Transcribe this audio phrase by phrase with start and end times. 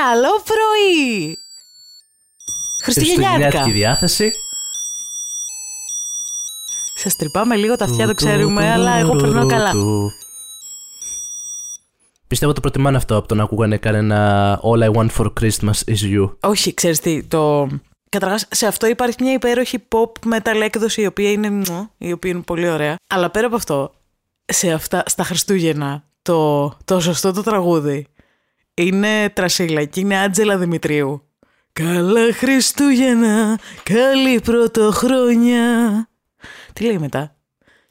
[0.00, 1.38] καλό πρωί!
[2.82, 3.72] Χριστουγεννιάτικη Χριστουγεννιάτικα.
[3.72, 4.32] διάθεση.
[6.94, 9.72] Σας τρυπάμε λίγο τα αυτιά, το ξέρουμε, αλλά εγώ περνάω καλά.
[12.26, 16.14] Πιστεύω το προτιμάνε αυτό από το να ακούγανε κανένα All I want for Christmas is
[16.14, 16.36] you.
[16.40, 17.68] Όχι, ξέρεις τι, το...
[18.08, 22.30] Καταρχάς, σε αυτό υπάρχει μια υπέροχη pop metal έκδοση η οποία είναι, μμμ, η οποία
[22.30, 22.96] είναι πολύ ωραία.
[23.06, 23.94] Αλλά πέρα από αυτό,
[24.44, 28.06] σε αυτά, στα Χριστούγεννα, το, το σωστό το τραγούδι
[28.74, 31.26] είναι τρασίλα και είναι Άτζελα Δημητρίου.
[31.72, 36.08] Καλά Χριστούγεννα, καλή πρωτοχρόνια.
[36.72, 37.36] Τι λέει μετά;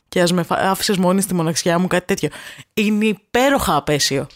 [0.08, 2.30] Και ας με φα- άφησες μόνη στη μοναξιά μου, κάτι τέτοιο.
[2.74, 4.28] Είναι υπέροχα απέσιο.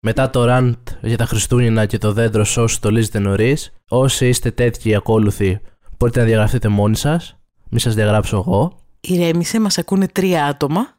[0.00, 4.28] Μετά το rant για τα Χριστούγεννα και το δέντρο σε όσοι το λύζετε νωρίς, όσοι
[4.28, 5.60] είστε τέτοιοι ακόλουθοι,
[5.98, 7.38] μπορείτε να διαγραφείτε μόνοι σας.
[7.70, 8.78] Μην σας διαγράψω εγώ.
[9.00, 10.96] Ηρέμησε, μας ακούνε τρία άτομα.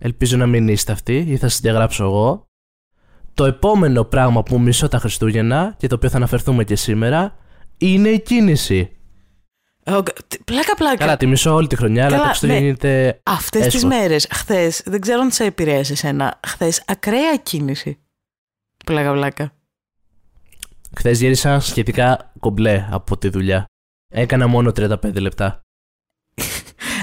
[0.00, 2.46] Ελπίζω να μην είστε αυτοί ή θα σας διαγράψω εγώ.
[3.36, 7.36] Το επόμενο πράγμα που μισώ τα Χριστούγεννα και το οποίο θα αναφερθούμε και σήμερα
[7.76, 8.90] είναι η κίνηση.
[9.86, 10.96] Ω, τι- Πλάκα, πλάκα.
[10.96, 12.66] Καλά, τη μισώ όλη τη χρονιά, αλλά Καλά, τα Χριστούγεννα ναι.
[12.66, 13.20] γίνεται.
[13.22, 13.90] Αυτές τις έσχος.
[13.90, 16.40] μέρες, χθες, δεν ξέρω αν σε επηρέασε εσένα.
[16.46, 17.98] Χθες, ακραία κίνηση.
[18.84, 19.52] Πλάκα, πλάκα.
[20.96, 23.64] Χθες γύρισα σχετικά κομπλέ από τη δουλειά.
[24.12, 25.60] Έκανα μόνο 35 λεπτά.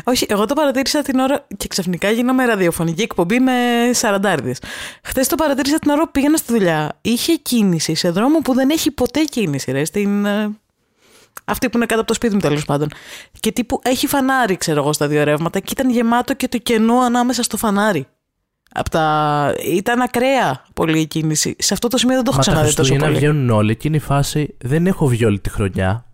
[0.03, 3.53] Όχι, εγώ το παρατήρησα την ώρα και ξαφνικά γίναμε ραδιοφωνική εκπομπή με
[3.91, 4.57] σαραντάριδες.
[5.03, 6.97] Χθες το παρατήρησα την ώρα που πήγαινα στη δουλειά.
[7.01, 9.85] Είχε κίνηση σε δρόμο που δεν έχει ποτέ κίνηση, ρε.
[9.85, 10.25] Στην.
[10.25, 10.49] ε,
[11.45, 12.87] Αυτή που είναι κάτω από το σπίτι μου, τέλος πάντων.
[13.39, 16.99] Και τύπου έχει φανάρι, ξέρω εγώ, στα δύο ρεύματα και ήταν γεμάτο και το κενό
[16.99, 18.07] ανάμεσα στο φανάρι.
[18.75, 19.55] Απ τα...
[19.65, 21.55] Ήταν ακραία πολύ η κίνηση.
[21.59, 23.33] Σε αυτό το σημείο δεν το έχω Μα τα ξαναδεί τόσο Χριστούγεννα πολύ.
[23.33, 26.05] βγαίνουν όλοι και είναι η φάση δεν έχω βγει όλη τη χρονιά.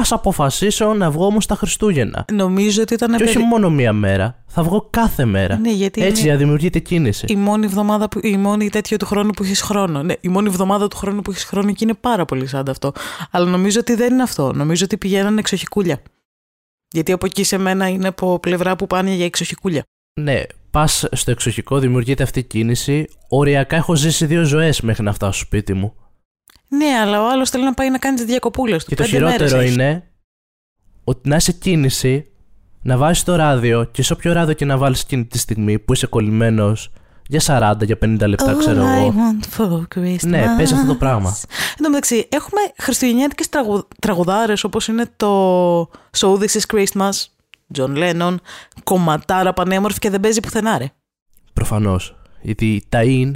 [0.00, 2.24] Α αποφασίσω να βγω όμως τα Χριστούγεννα.
[2.32, 4.42] Νομίζω ότι ήταν Και όχι περί- μόνο μία μέρα.
[4.46, 5.56] Θα βγω κάθε μέρα.
[5.56, 7.24] Ναι, γιατί Έτσι είναι για να δημιουργείται κίνηση.
[7.28, 10.02] η μόνη εβδομάδα που, η μόνη τέτοιο του χρόνου που έχεις χρόνο.
[10.02, 12.92] Ναι, η μόνη εβδομάδα του χρόνου που έχεις χρόνο και είναι πάρα πολύ σαν αυτό.
[13.30, 14.52] Αλλά νομίζω ότι δεν είναι αυτό.
[14.52, 16.02] Νομίζω ότι πηγαίνανε εξοχικούλια.
[16.92, 19.82] Γιατί από εκεί σε μένα είναι από πλευρά που πάνε για εξοχικούλια.
[20.20, 23.08] Ναι, πας στο εξοχικό, δημιουργείται αυτή η κίνηση.
[23.28, 25.94] Οριακά έχω ζήσει δύο ζωές μέχρι να φτάσω στο σπίτι μου.
[26.72, 28.88] Ναι, αλλά ο άλλος θέλει να πάει να κάνει τις διακοπούλες του.
[28.90, 29.74] Και το Πέντε χειρότερο μέρες έχεις.
[29.74, 30.10] είναι
[31.04, 32.26] ότι να είσαι κίνηση,
[32.82, 35.92] να βάζεις το ράδιο και σε όποιο ράδιο και να βάλεις εκείνη τη στιγμή που
[35.92, 36.92] είσαι κολλημένος
[37.28, 37.40] για
[37.80, 39.14] 40, για 50 λεπτά, ξέρω All I εγώ.
[39.14, 40.26] want for Christmas.
[40.26, 41.36] Ναι, παίζει αυτό το πράγμα.
[41.48, 43.88] Εν τω μεταξύ, έχουμε χριστουγεννιάτικες τραγου...
[44.00, 45.80] τραγουδάρες όπως είναι το
[46.18, 47.10] So This Is Christmas,
[47.78, 48.34] John Lennon,
[48.84, 50.90] κομματάρα πανέμορφη και δεν παίζει πουθενά ρε.
[51.52, 52.16] Προφανώς.
[52.42, 53.30] Γιατί τα in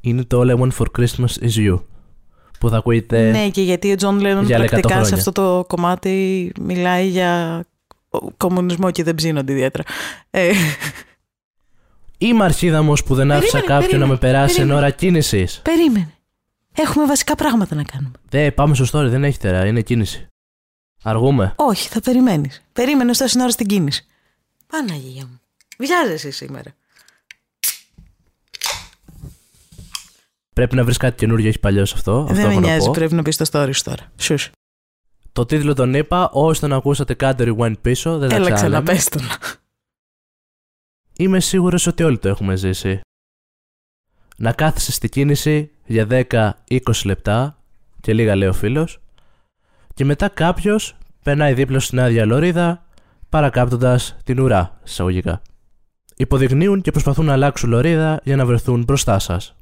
[0.00, 1.78] είναι το All I want for Christmas is you.
[2.60, 3.30] Που θα ακούγεται.
[3.30, 5.14] Ναι, και γιατί ο John Lennon για άλλα 100 πρακτικά σε χρόνια.
[5.16, 7.64] αυτό το κομμάτι μιλάει για
[8.36, 9.84] κομμουνισμό και δεν ψήνονται ιδιαίτερα.
[10.30, 10.50] Ε,
[12.18, 14.78] Είμαι αρχίδαμο που δεν άφησα Περίμενε, κάποιον περίμενε, να με περάσει εν περίμενε.
[14.78, 15.60] ώρα κίνησης.
[15.62, 16.12] περίμενε.
[16.74, 18.12] Έχουμε βασικά πράγματα να κάνουμε.
[18.28, 20.26] Δε, πάμε στο story, δεν έχει τερά, είναι κίνηση.
[21.02, 21.52] Αργούμε.
[21.56, 22.62] Όχι, θα περιμένεις.
[22.72, 24.06] Περίμενε ώστε ώρα στην κίνηση.
[24.66, 25.40] Παναγία μου.
[25.78, 26.70] Βιάζεσαι σήμερα.
[30.58, 32.20] Πρέπει να βρεις κάτι καινούριο, έχει παλιό αυτό.
[32.20, 32.92] αυτό δεν με έχω να νοιάζει, πω.
[32.92, 34.12] πρέπει να πεις το story σου τώρα.
[34.16, 34.50] Σους.
[35.32, 38.82] Το τίτλο τον είπα, όσοι τον ακούσατε κάντε rewind πίσω, δεν θα Έλα ξαναλέμε.
[38.82, 39.22] ξαναπες τον.
[41.18, 43.00] Είμαι σίγουρος ότι όλοι το έχουμε ζήσει.
[44.36, 47.56] Να κάθεσαι στη κίνηση για 10-20 λεπτά
[48.00, 49.00] και λίγα λέει ο φίλος
[49.94, 52.86] και μετά κάποιος περνάει δίπλα στην άδεια λωρίδα
[53.28, 55.42] παρακάπτοντας την ουρά, εισαγωγικά.
[56.16, 59.57] Υποδεικνύουν και προσπαθούν να αλλάξουν λωρίδα για να βρεθούν μπροστά σας.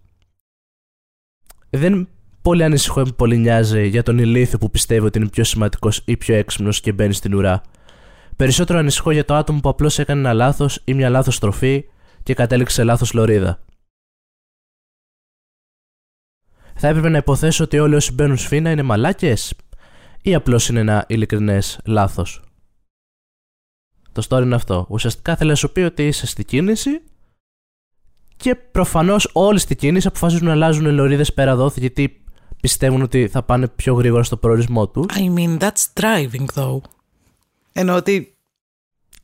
[1.71, 2.09] Δεν
[2.43, 6.17] πολύ ανησυχώ ή πολύ νοιάζει για τον ηλίθιο που πιστεύει ότι είναι πιο σημαντικός ή
[6.17, 7.63] πιο έξυπνος και μπαίνει στην ουρά.
[8.37, 11.85] Περισσότερο ανησυχώ για το άτομο που απλώς έκανε ένα λάθος ή μια λάθος στροφή
[12.23, 13.61] και κατέληξε σε λάθος λωρίδα.
[16.75, 19.55] Θα έπρεπε να υποθέσω ότι όλοι όσοι μπαίνουν σφίνα είναι μαλάκες
[20.23, 22.43] ή απλώς είναι ένα ειλικρινές λάθος.
[24.13, 24.87] Το story είναι αυτό.
[24.89, 27.03] Ουσιαστικά θέλει να σου πει ότι είσαι στη κίνηση
[28.37, 32.25] και προφανώς όλοι στη κίνηση αποφασίζουν να αλλάζουν λωρίδες πέρα δόθη γιατί
[32.61, 35.07] πιστεύουν ότι θα πάνε πιο γρήγορα στο προορισμό τους.
[35.09, 36.81] I mean, that's driving though.
[37.73, 38.33] Ενώ ότι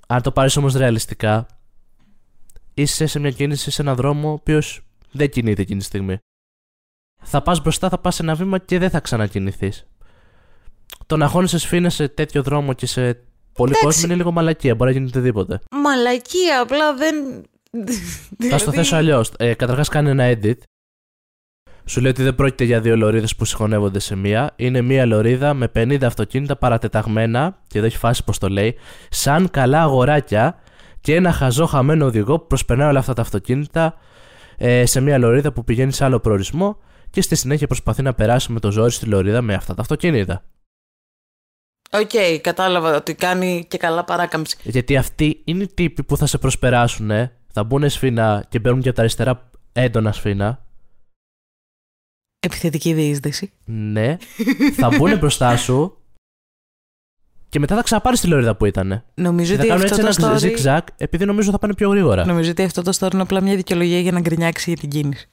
[0.06, 1.46] Αν το πάρεις όμως ρεαλιστικά,
[2.74, 4.80] είσαι σε μια κίνηση σε έναν δρόμο ο οποίος
[5.10, 6.18] δεν κινείται εκείνη τη στιγμή.
[7.22, 9.86] Θα πας μπροστά, θα πας ένα βήμα και δεν θα ξανακινηθείς.
[11.06, 13.00] Το να χώνει σφίνα σε τέτοιο δρόμο και σε
[13.52, 13.84] πολύ Εντάξει.
[13.84, 14.74] κόσμο είναι λίγο μαλακία.
[14.74, 15.60] Μπορεί να γίνει οτιδήποτε.
[15.70, 17.14] μαλακία, απλά δεν...
[18.50, 19.32] Θα στο θέσω αλλιώς.
[19.38, 20.58] Ε, Καταρχάς, κάνει ένα edit.
[21.84, 24.52] Σου λέει ότι δεν πρόκειται για δύο λωρίδες που συγχωνεύονται σε μία.
[24.56, 28.76] Είναι μία λωρίδα με 50 αυτοκίνητα παρατεταγμένα, και εδώ έχει φάση πώ το λέει,
[29.08, 30.58] σαν καλά αγοράκια
[31.00, 33.98] και ένα χαζό χαμένο οδηγό που προσπερνάει όλα αυτά τα αυτοκίνητα
[34.56, 36.78] ε, σε μία λωρίδα που πηγαίνει σε άλλο προορισμό
[37.10, 40.44] και στη συνέχεια προσπαθεί να περάσει με το ζόρι στη Λωρίδα με αυτά τα αυτοκίνητα.
[41.90, 44.56] Οκ, κατάλαβα ότι κάνει και καλά παράκαμψη.
[44.62, 47.32] Γιατί αυτοί είναι οι τύποι που θα σε προσπεράσουν, ε.
[47.52, 50.66] Θα μπουν σφίνα και μπαίνουν και από τα αριστερά έντονα σφίνα.
[52.38, 53.52] Επιθετική διείσδυση.
[53.64, 54.16] Ναι,
[54.76, 55.96] θα μπουν μπροστά σου
[57.52, 59.04] και μετά θα ξαναπάρεις τη λωρίδα που ήταν.
[59.14, 60.42] Νομίζω Και θα ότι κάνουν αυτό έτσι το ένα story...
[60.42, 62.26] zigzag επειδή νομίζω θα πάνε πιο γρήγορα.
[62.26, 65.28] Νομίζω ότι αυτό το story είναι απλά μια δικαιολογία για να γκρινιάξει για την κίνηση.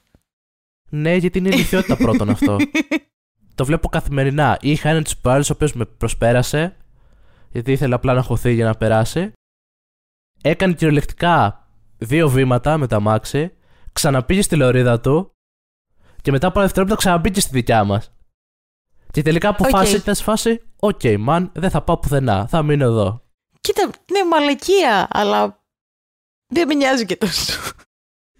[0.90, 2.56] Ναι, γιατί είναι ηλικιότητα πρώτον αυτό.
[3.54, 4.58] το βλέπω καθημερινά.
[4.60, 6.76] Είχα έναν της προάλλε ο οποίος με προσπέρασε,
[7.50, 9.32] γιατί ήθελε απλά να χωθεί για να περάσει.
[10.42, 11.59] Έκανε κυριολεκτικά
[12.00, 13.52] δύο βήματα με τα μάξι,
[13.92, 15.34] ξαναπήγες στη λωρίδα του
[16.22, 18.12] και μετά από ένα δευτερόλεπτο ξαναμπήκες στη δικιά μας.
[19.10, 20.02] Και τελικά αποφάσισε OK.
[20.02, 20.10] okay.
[20.14, 22.46] σε φάση: OK, man, δεν θα πάω πουθενά.
[22.48, 23.22] Θα μείνω εδώ.
[23.60, 25.64] Κοίτα, ναι, μαλακία, αλλά
[26.46, 27.60] δεν με νοιάζει και τόσο.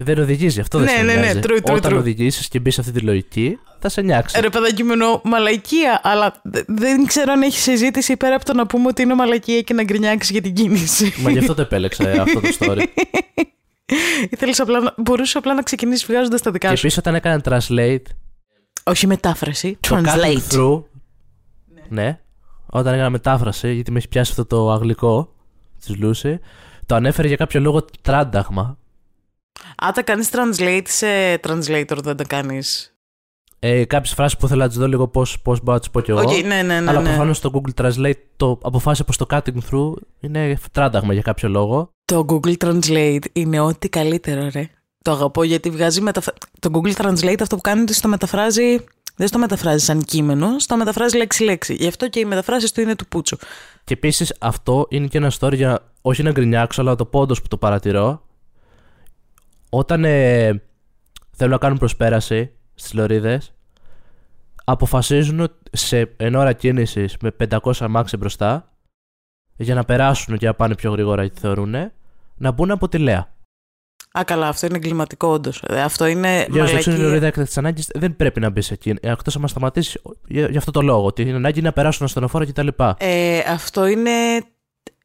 [0.02, 1.41] Δεν οδηγείς εσύ, αυτό δεν Ναι, σε ναι, ναι, νοιάζει.
[1.43, 1.99] true, true, Όταν true.
[1.99, 4.40] οδηγήσεις και μπεις σε αυτή τη λογική, θα σε νοιάξει.
[4.41, 8.55] Ρε παιδάκι μου εννοώ μαλακία, αλλά δε- δεν ξέρω αν έχει συζήτηση πέρα από το
[8.55, 11.12] να πούμε ότι είναι μαλακία και να γκρινιάξεις για την κίνηση.
[11.23, 12.82] Μα γι' αυτό το επέλεξα ε, αυτό το story.
[14.31, 16.81] Ήθελες απλά να, μπορούσες απλά να ξεκινήσεις βγάζοντας τα δικά και σου.
[16.87, 18.02] επίσης όταν έκανα translate,
[18.85, 20.37] Όχι μετάφραση, το translate.
[20.37, 20.82] cutting through.
[21.88, 22.19] Ναι.
[22.67, 25.35] Όταν έκανα μετάφραση, γιατί με έχει πιάσει αυτό το αγγλικό
[25.81, 26.41] της Λούση,
[26.87, 28.79] το ανέφερε για κάποιο λόγο τράνταγμα.
[29.85, 32.94] Α, τα κάνεις translate σε translator, δεν τα κάνεις.
[33.58, 36.00] Ε, Κάποιες φράσεις που θέλω να τις δω λίγο πώς πώς μπορώ να τις πω
[36.00, 36.20] κι εγώ.
[36.20, 36.91] Οκ, ναι, ναι, ναι.
[36.91, 37.08] αλλά ναι.
[37.08, 41.91] προφανώς το Google Translate το αποφάσισε πως το cutting through είναι τράνταγμα για κάποιο λόγο.
[42.05, 44.69] Το Google Translate είναι ό,τι καλύτερο, ρε.
[45.05, 46.32] Το αγαπώ γιατί βγάζει μεταφρα...
[46.58, 48.85] Το Google Translate αυτό που κάνει είναι στο μεταφράζει.
[49.17, 51.75] Δεν στο μεταφράζει σαν κείμενο, στο μεταφράζει λέξη-λέξη.
[51.75, 53.37] Γι' αυτό και οι μεταφράσεις του είναι του Πούτσου.
[53.85, 57.49] Και επίσης αυτό είναι και ένα story για όχι να γκρινιάξω, αλλά το πόντος που
[57.49, 58.23] το παρατηρώ.
[59.70, 60.62] Όταν ε,
[61.31, 63.55] θέλουν να κάνουν προσπέραση στις λωρίδες,
[64.64, 68.72] αποφασίζουν ότι σε εν ώρα κίνησης με 500 αμάξι μπροστά,
[69.56, 71.75] για να περάσουν και να πάνε πιο γρήγορα γιατί θεωρούν,
[72.37, 73.34] να μπουν από τη Λέα.
[74.19, 75.62] Α, καλά, αυτό είναι εγκληματικό, όντως.
[75.62, 76.46] Αυτό είναι.
[76.50, 77.06] Για να δείξουν η μαλακία.
[77.06, 78.99] λωρίδα έκτακτη ανάγκης, δεν πρέπει να μπεις σε εκείνη.
[79.02, 82.46] Εκτός αν μα σταματήσεις για, για αυτό το λόγο, ότι είναι ανάγκη να περάσουν ασθενοφόρα
[82.46, 82.69] κτλ.
[82.96, 84.11] Ε, αυτό είναι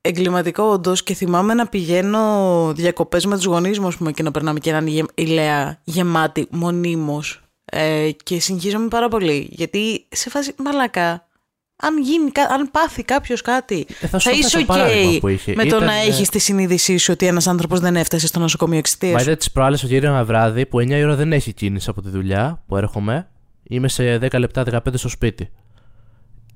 [0.07, 4.31] εγκληματικό όντως και θυμάμαι να πηγαίνω διακοπές με τους γονείς μου ας πούμε, και να
[4.31, 7.39] περνάμε και έναν γε- ηλέα γεμάτη μονίμως.
[7.65, 9.47] Ε, και συγχύζομαι πάρα πολύ.
[9.51, 11.27] Γιατί σε φάση μαλακά,
[11.75, 15.11] αν, γίνει, κα- αν πάθει κάποιος κάτι, Ε, θα σου θα πω είσαι το παράδειγμα
[15.11, 15.53] οκ που είχε.
[15.55, 18.39] με το Ήταν, να ε, έχεις τη συνείδησή σου ότι ένας άνθρωπος δεν έφτασε στο
[18.39, 19.25] νοσοκομείο εξαιτίας Μα σου.
[19.25, 22.01] είδα τις προάλλες ότι είναι ένα βράδυ που 9 η ώρα δεν έχει κίνηση από
[22.01, 23.27] τη δουλειά που έρχομαι.
[23.63, 25.49] Είμαι σε 10 λεπτά, 15 στο σπίτι.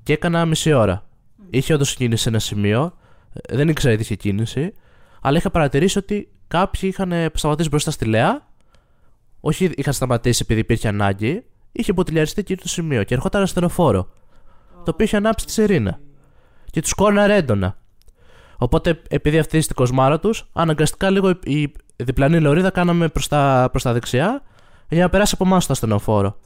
[0.02, 1.04] Και έκανα μισή ώρα.
[1.50, 2.94] Είχε όντως κίνηση σε ένα σημείο.
[3.32, 4.72] Ε, Δεν ήξερα ότι είχε κίνηση.
[5.20, 8.48] Αλλά είχα παρατηρήσει ότι κάποιοι είχαν ε, σταματήσει μπροστά στη ΛΕΑ.
[9.40, 11.44] Όχι είχαν σταματήσει επειδή υπήρχε ανάγκη.
[11.72, 14.08] Είχε μποτιλιαριστεί εκείνο το σημείο και ερχόταν ένα στενοφόρο.
[14.84, 16.00] Το οποίο είχε ανάψει τη σιρήνα.
[16.70, 17.78] Και τους κόρναρε έντονα.
[18.56, 23.28] Οπότε, επειδή αυτή είναι στην κοσμάρα τους, αναγκαστικά λίγο η η διπλανή λωρίδα κάναμε προς
[23.28, 24.42] τα, προς τα δεξιά
[24.88, 26.36] για να περάσει από εμάς το ασθενοφόρο.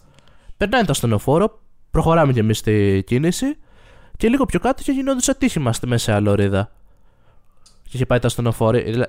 [0.56, 1.60] Περνάει το ασθενοφόρο,
[1.90, 3.56] προχωράμε κι εμείς στη κίνηση
[4.16, 6.70] και λίγο πιο κάτω και γινόντουσαν ατύχημα στη μεσαία λωρίδα.
[7.82, 8.78] Και είχε πάει το ασθενοφόρο.
[8.82, 9.08] δηλα-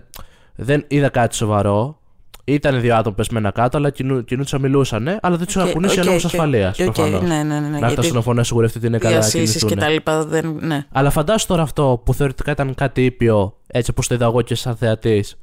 [0.55, 1.99] Δεν είδα κάτι σοβαρό.
[2.47, 5.99] Ήταν δύο άτομα πεσμένα κάτω, αλλά κινού, κινούντουσαν, μιλούσαν, αλλά δεν τους είχαν Οκ, κουνήσει
[5.99, 6.25] OK, okay, OK.
[6.25, 6.79] ασφαλείας.
[6.79, 7.21] Οκ, προφανώς.
[7.21, 7.59] ναι, ναι, ναι.
[7.59, 9.69] ναι, Να έρθει το γιατί ασθενοφόρο να σιγουρευτεί ότι είναι καλά να διασύσεις κινηθούν.
[9.69, 10.57] και τα λοιπά δεν.
[10.61, 10.85] Ναι.
[10.91, 14.55] Αλλά φαντάσου τώρα αυτό που θεωρητικά ήταν κάτι ήπιο, έτσι όπως το είδα εγώ και
[14.55, 15.37] σαν θεατής,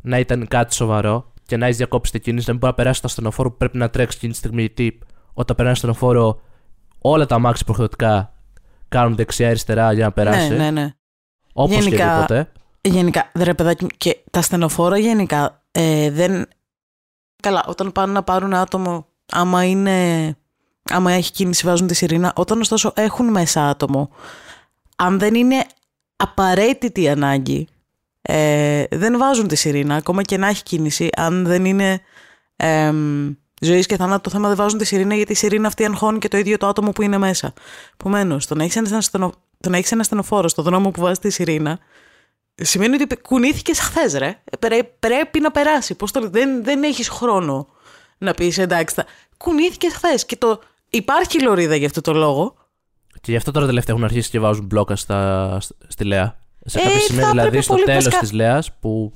[0.00, 3.00] να ήταν κάτι σοβαρό και να έχεις διακόψει την κίνηση, να μην μπορεί να περάσει
[3.00, 4.60] το ασθενοφόρο που πρέπει να τρέξει εκείνη τη στιγμή.
[4.60, 4.98] Γιατί
[5.32, 6.40] όταν περνάει στο ασθενοφόρο,
[6.98, 8.33] όλα τα αμάξια υποχρεωτικά
[8.94, 10.48] κάνουν δεξιά-αριστερά για να περάσει.
[10.48, 10.94] ναι, ναι, ναι.
[11.52, 12.52] Όπω Γενικά- και τίποτε.
[12.80, 16.48] Γενικά, δε ρε παιδάκι μου, και τα στενοφόρα γενικά ε, δεν.
[17.42, 20.36] Καλά, όταν πάνε να πάρουν άτομο, άμα είναι.
[20.90, 22.32] Άμα έχει κίνηση, βάζουν τη σιρήνα.
[22.36, 24.10] Όταν ωστόσο έχουν μέσα άτομο,
[24.96, 25.64] αν δεν είναι
[26.16, 27.68] απαραίτητη ανάγκη,
[28.22, 31.08] ε, δεν βάζουν τη σιρήνα, ακόμα και να έχει κίνηση.
[31.16, 32.00] Αν δεν είναι
[32.56, 32.92] ε,
[33.64, 36.28] ζωής και θανάτου το θέμα, δεν βάζουν τη σιρήνα, γιατί η σιρήνα αυτή αγχώνει και
[36.28, 37.52] το ίδιο το άτομο που είναι μέσα.
[37.92, 39.32] Επομένως, το να έχεις ένα, στενο...
[39.60, 41.78] το να έχεις ένα στενοφόρο στο δρόμο που βάζεις τη σιρήνα,
[42.62, 44.26] Σημαίνει ότι κουνήθηκες χθες, ρε.
[44.26, 45.94] Ε, Πρέ- πρέπει να περάσει.
[45.94, 47.68] Πώς το λέω, δεν, δεν έχεις χρόνο
[48.18, 48.94] να πεις εντάξει.
[48.94, 49.04] Θα...
[49.36, 50.24] Κουνήθηκες χθες.
[50.26, 50.60] Και το...
[50.90, 52.54] υπάρχει λωρίδα για αυτό το λόγο.
[53.20, 56.36] Και γι' αυτό τώρα τελευταία έχουν αρχίσει και βάζουν μπλόκα στα, στη Λέα.
[56.64, 59.12] Σε Ε, κάποια θα σημεία δηλαδή έπρεπε στο πολύ τέλος βασικά- της Λέα που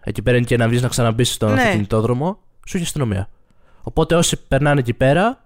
[0.00, 1.60] εκεί πέρα είναι και να βγει να ξαναμπείς στον Ναι.
[1.60, 3.28] αυτοκινητόδρομο, σου έχει αστυνομία.
[3.88, 5.44] Οπότε όσοι περνάνε εκεί πέρα,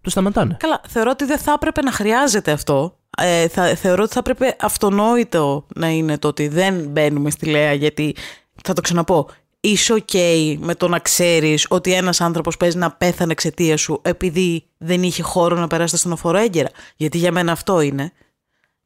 [0.00, 0.56] τους σταματάνε.
[0.58, 2.98] Καλά, θεωρώ ότι δεν θα έπρεπε να χρειάζεται αυτό.
[3.18, 7.72] Ε, θα, θεωρώ ότι θα έπρεπε αυτονόητο να είναι το ότι δεν μπαίνουμε στη Λέα
[7.72, 8.16] γιατί,
[8.62, 9.28] θα το ξαναπώ,
[9.60, 10.18] είσαι ok
[10.58, 15.22] με το να ξέρεις ότι ένας άνθρωπος παίζει να πέθανε εξαιτίας σου επειδή δεν είχε
[15.22, 16.68] χώρο να περάσει το στενοφόρο έγκαιρα.
[16.96, 18.12] Γιατί για μένα αυτό είναι.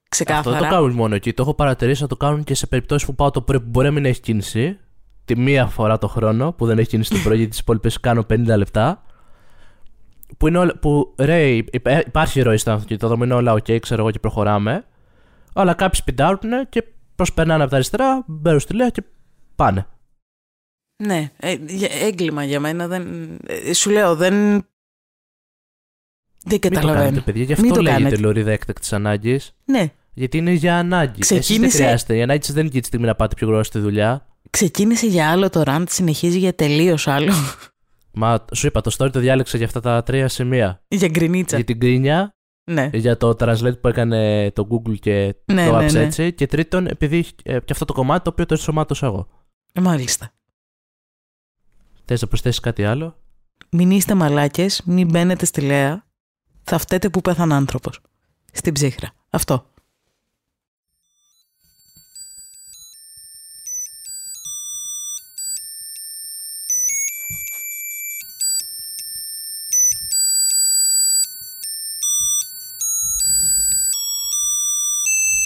[0.08, 0.56] Ξεκάθαρα.
[0.56, 1.32] Αυτό το κάνουν μόνο εκεί.
[1.32, 3.86] Το έχω παρατηρήσει να το κάνουν και σε περιπτώσεις που πάω το πρωί που μπορεί
[3.86, 4.78] να μην έχει κίνηση.
[5.28, 8.26] Τη μία φορά το χρόνο που δεν έχει κίνηση το πρωί, γιατί τις υπόλοιπες κάνω
[8.30, 9.02] 50 λεπτά.
[10.36, 11.48] Που, είναι όλα, που ρε,
[12.06, 14.84] υπάρχει ροή στο αυτοκινητόδρομο, είναι όλα OK, ξέρω εγώ και προχωράμε.
[15.54, 19.02] Αλλά κάποιοι σπιντάρουν και προσπερνάνε από τα αριστερά, μπαίνουν στη λέα και
[19.54, 19.86] πάνε.
[21.04, 21.56] Ναι, ε,
[22.02, 22.88] έγκλημα για μένα.
[22.88, 24.66] Δεν, ε, σου λέω, δεν.
[26.44, 26.94] Δεν καταλαβαίνω.
[26.94, 27.44] Μην το κάνετε, παιδιά.
[27.44, 29.56] Γι' αυτό λέγεται λωρίδα έκτακτη ανάγκης.
[29.64, 29.92] Ναι.
[30.14, 31.20] Γιατί είναι για ανάγκη.
[31.20, 31.52] Ξεκίνησε...
[31.52, 32.16] Εσείς δεν χρειάζεται.
[32.16, 34.27] Η ανάγκη σας δεν είναι και τη στιγμή να πάτε πιο γρήγορα στη δουλειά.
[34.50, 37.32] Ξεκίνησε για άλλο το ραντ, συνεχίζει για τελείως άλλο.
[38.12, 40.82] Μα σου είπα, το story το διάλεξα για αυτά τα τρία σημεία.
[40.88, 41.56] Για γκρινίτσα.
[41.56, 42.32] Για την γκρίνια.
[42.64, 42.90] Ναι.
[42.92, 46.32] Για το translate που έκανε το Google και ναι, το ναι, Apps ναι, έτσι.
[46.32, 49.28] Και τρίτον, επειδή ε, και αυτό το κομμάτι το οποίο το ενσωμάτωσα εγώ.
[49.80, 50.30] Μάλιστα.
[52.04, 53.16] Θες να προσθέσεις κάτι άλλο;
[53.70, 56.06] Μην είστε μαλάκες, μην μπαίνετε στη Λέα.
[56.62, 58.00] Θα φταίτε που πέθανε άνθρωπος.
[58.52, 59.10] Στην ψύχρα.
[59.30, 59.67] Αυτό.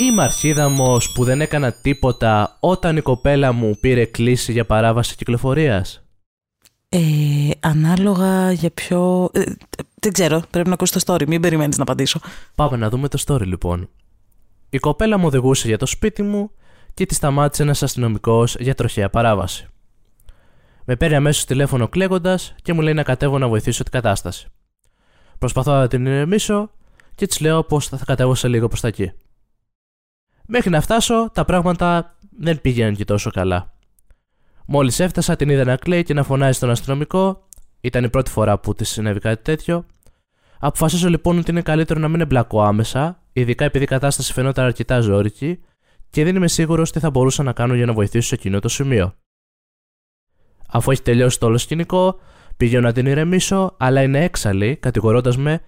[0.03, 6.03] Είμαι αρχίδαμος που δεν έκανα τίποτα όταν η κοπέλα μου πήρε κλίση για παράβαση κυκλοφορίας;
[6.89, 7.01] Ε,
[7.61, 9.31] ανάλογα για ποιο.
[9.33, 9.43] Ε,
[10.01, 11.27] δεν ξέρω, πρέπει να ακούσει το story.
[11.27, 12.21] Μην περιμένεις να απαντήσω.
[12.55, 13.89] Πάμε να δούμε το story λοιπόν.
[14.71, 16.51] Η κοπέλα μου οδηγούσε για το σπίτι μου
[16.95, 19.67] και τη σταμάτησε ένας αστυνομικός για τροχαία παράβαση.
[20.85, 24.47] Με παίρνει αμέσως τηλέφωνο κλαίγοντας και μου λέει να κατέβω να βοηθήσω την κατάσταση.
[25.39, 26.71] Προσπαθώ να την ηρεμήσω
[27.15, 29.13] και της λέω πως θα κατέβω σε λίγο προς τα εκεί.
[30.55, 33.73] Μέχρι να φτάσω, τα πράγματα δεν πήγαιναν και τόσο καλά.
[34.67, 37.49] Μόλις έφτασα, την είδα να κλαίει και να φωνάζει στον αστυνομικό.
[37.81, 39.87] Ήταν η πρώτη φορά που της συνέβη κάτι τέτοιο.
[40.59, 45.01] Αποφασίζω λοιπόν ότι είναι καλύτερο να μην εμπλακώ άμεσα, ειδικά επειδή η κατάσταση φαινόταν αρκετά
[45.01, 45.61] ζώρικη
[46.11, 48.69] και δεν είμαι σίγουρος τι θα μπορούσα να κάνω για να βοηθήσω σε εκείνο το
[48.69, 49.15] σημείο.
[50.69, 52.21] Αφού έχει τελειώσει το όλο σκηνικό,
[52.57, 55.61] πηγαίνω να την ηρεμήσω, αλλά είναι έξαλλη, κατηγορώντας με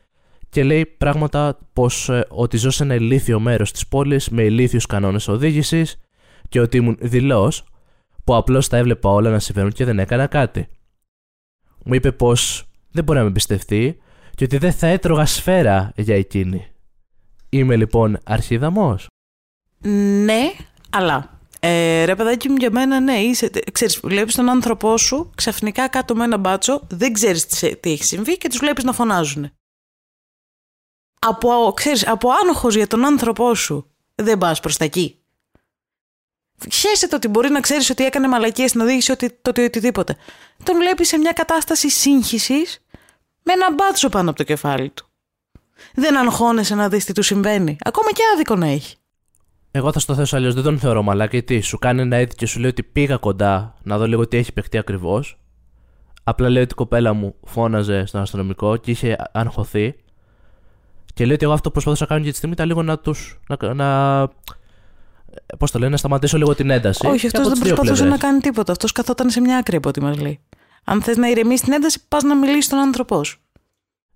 [0.54, 4.86] και λέει πράγματα πως ε, ότι ζω σε ένα ηλίθιο μέρος της πόλης με ηλίθιους
[4.86, 5.96] κανόνες οδήγησης
[6.48, 7.64] και ότι ήμουν δηλός,
[8.24, 10.68] που απλώς τα έβλεπα όλα να συμβαίνουν και δεν έκανα κάτι.
[11.84, 13.98] Μου είπε πως δεν μπορεί να με εμπιστευτεί
[14.34, 16.66] και ότι δεν θα έτρωγα σφαίρα για εκείνη.
[17.48, 19.06] Είμαι λοιπόν αρχίδαμος.
[20.24, 20.52] Ναι,
[20.90, 25.88] αλλά ε, ρε παιδάκι μου για μένα ναι, είσαι, ξέρεις, βλέπεις τον άνθρωπό σου ξαφνικά
[25.88, 29.50] κάτω με ένα μπάτσο, δεν ξέρεις τι, έχει συμβεί και τους βλέπεις να φωνάζουν.
[31.26, 35.18] Από, ξέρεις, από άνοχος για τον άνθρωπό σου δεν πας προς τα εκεί.
[36.72, 40.16] Χαίρεσαι το ότι μπορεί να ξέρεις ότι έκανε μαλακίες στην οδήγηση ότι, το ότι οτιδήποτε.
[40.62, 42.84] Τον βλέπεις σε μια κατάσταση σύγχυσης
[43.42, 45.06] με ένα μπάτσο πάνω από το κεφάλι του.
[45.94, 47.76] Δεν αγχώνεσαι να δεις τι του συμβαίνει.
[47.80, 48.96] Ακόμα και άδικο να έχει.
[49.70, 50.54] Εγώ θα στο θέσω αλλιώς.
[50.54, 51.42] Δεν τον θεωρώ μαλακή.
[51.42, 54.36] Τι, σου κάνει ένα έτσι και σου λέει ότι πήγα κοντά να δω λίγο τι
[54.36, 55.38] έχει παιχτεί ακριβώς.
[56.24, 59.94] Απλά λέει ότι η κοπέλα μου φώναζε στον αστυνομικό και είχε αγχωθεί.
[61.14, 62.98] Και λέει ότι εγώ αυτό που προσπαθούσα να κάνω για τη στιγμή ήταν λίγο να
[62.98, 63.40] τους.
[63.48, 64.28] να, να
[65.58, 67.06] Πώς το λένε, να σταματήσω λίγο την ένταση.
[67.06, 68.72] Όχι, αυτός δεν προσπαθούσε να κάνει τίποτα.
[68.72, 70.40] Αυτός καθόταν σε μια άκρη από ό,τι μας λέει.
[70.84, 73.38] Αν θες να ηρεμήσει την ένταση, πας να μιλήσεις στον άνθρωπός σου.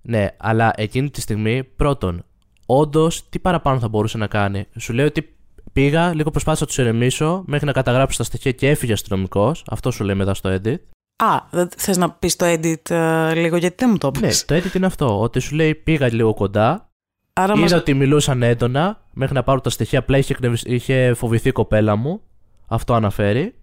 [0.02, 2.24] Ναι, αλλά εκείνη τη στιγμή, πρώτον,
[2.66, 5.36] όντως τι παραπάνω θα μπορούσε να κάνει; Σου λέει ότι
[5.72, 9.64] πήγα, λίγο προσπάθησα να τους ηρεμήσω μέχρι να καταγράψω τα στοιχεία και έφυγε αστυνομικός.
[9.70, 10.78] Αυτό σου λέει μετά στο edit.
[11.16, 14.20] Α, θες να πεις το edit uh, λίγο, γιατί δεν μου το πει.
[14.20, 15.20] Ναι, το edit είναι αυτό.
[15.20, 16.87] Ότι σου λέει πήγα λίγο κοντά,
[17.40, 17.72] Άρα Είδα μας...
[17.72, 19.98] ότι μιλούσαν έντονα μέχρι να πάρω τα στοιχεία.
[19.98, 22.20] Απλά είχε, είχε φοβηθεί η κοπέλα μου.
[22.66, 23.54] Αυτό αναφέρει.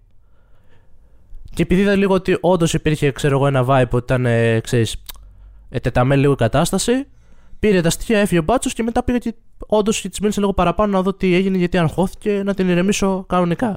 [1.54, 5.02] Και επειδή είδα λίγο ότι όντως υπήρχε ξέρω εγώ, ένα vibe ότι ήταν ε, ξέρεις,
[5.68, 7.06] ετεταμένη λίγο η κατάσταση,
[7.58, 9.34] πήρε τα στοιχεία, έφυγε ο μπάτσος και μετά πήγα και
[9.66, 13.68] όντως της μίλησε λίγο παραπάνω να δω τι έγινε γιατί αγχώθηκε να την ηρεμήσω κανονικά.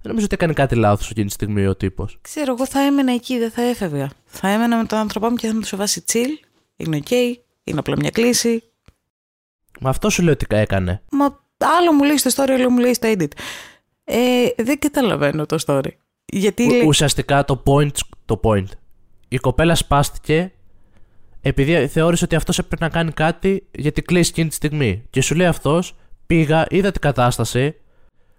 [0.00, 2.18] Δεν νομίζω ότι έκανε κάτι λάθος εκείνη τη στιγμή ο τύπος.
[2.20, 4.10] Ξέρω, εγώ θα έμενα εκεί, δεν θα έφευγα.
[4.24, 6.46] Θα έμενα με τον άνθρωπό μου και θα 'μουν σε φάση chill.
[6.76, 7.10] Είναι οκ,
[7.64, 8.62] είναι απλά μια κλήση.
[9.80, 11.02] Μα αυτό σου λέω ότι έκανε.
[11.10, 11.24] Μα
[11.58, 13.30] άλλο μου λέει στο story, άλλο μου λέει στο edit.
[14.04, 15.90] Ε, δεν καταλαβαίνω το story.
[16.24, 18.66] Γιατί Ο, Ουσιαστικά το point, το point.
[19.28, 20.52] Η κοπέλα σπάστηκε
[21.46, 25.04] επειδή θεώρησε ότι αυτός έπρεπε να κάνει κάτι για την κλήση εκείνη τη στιγμή.
[25.10, 27.74] Και σου λέει αυτός, πήγα, είδα την κατάσταση,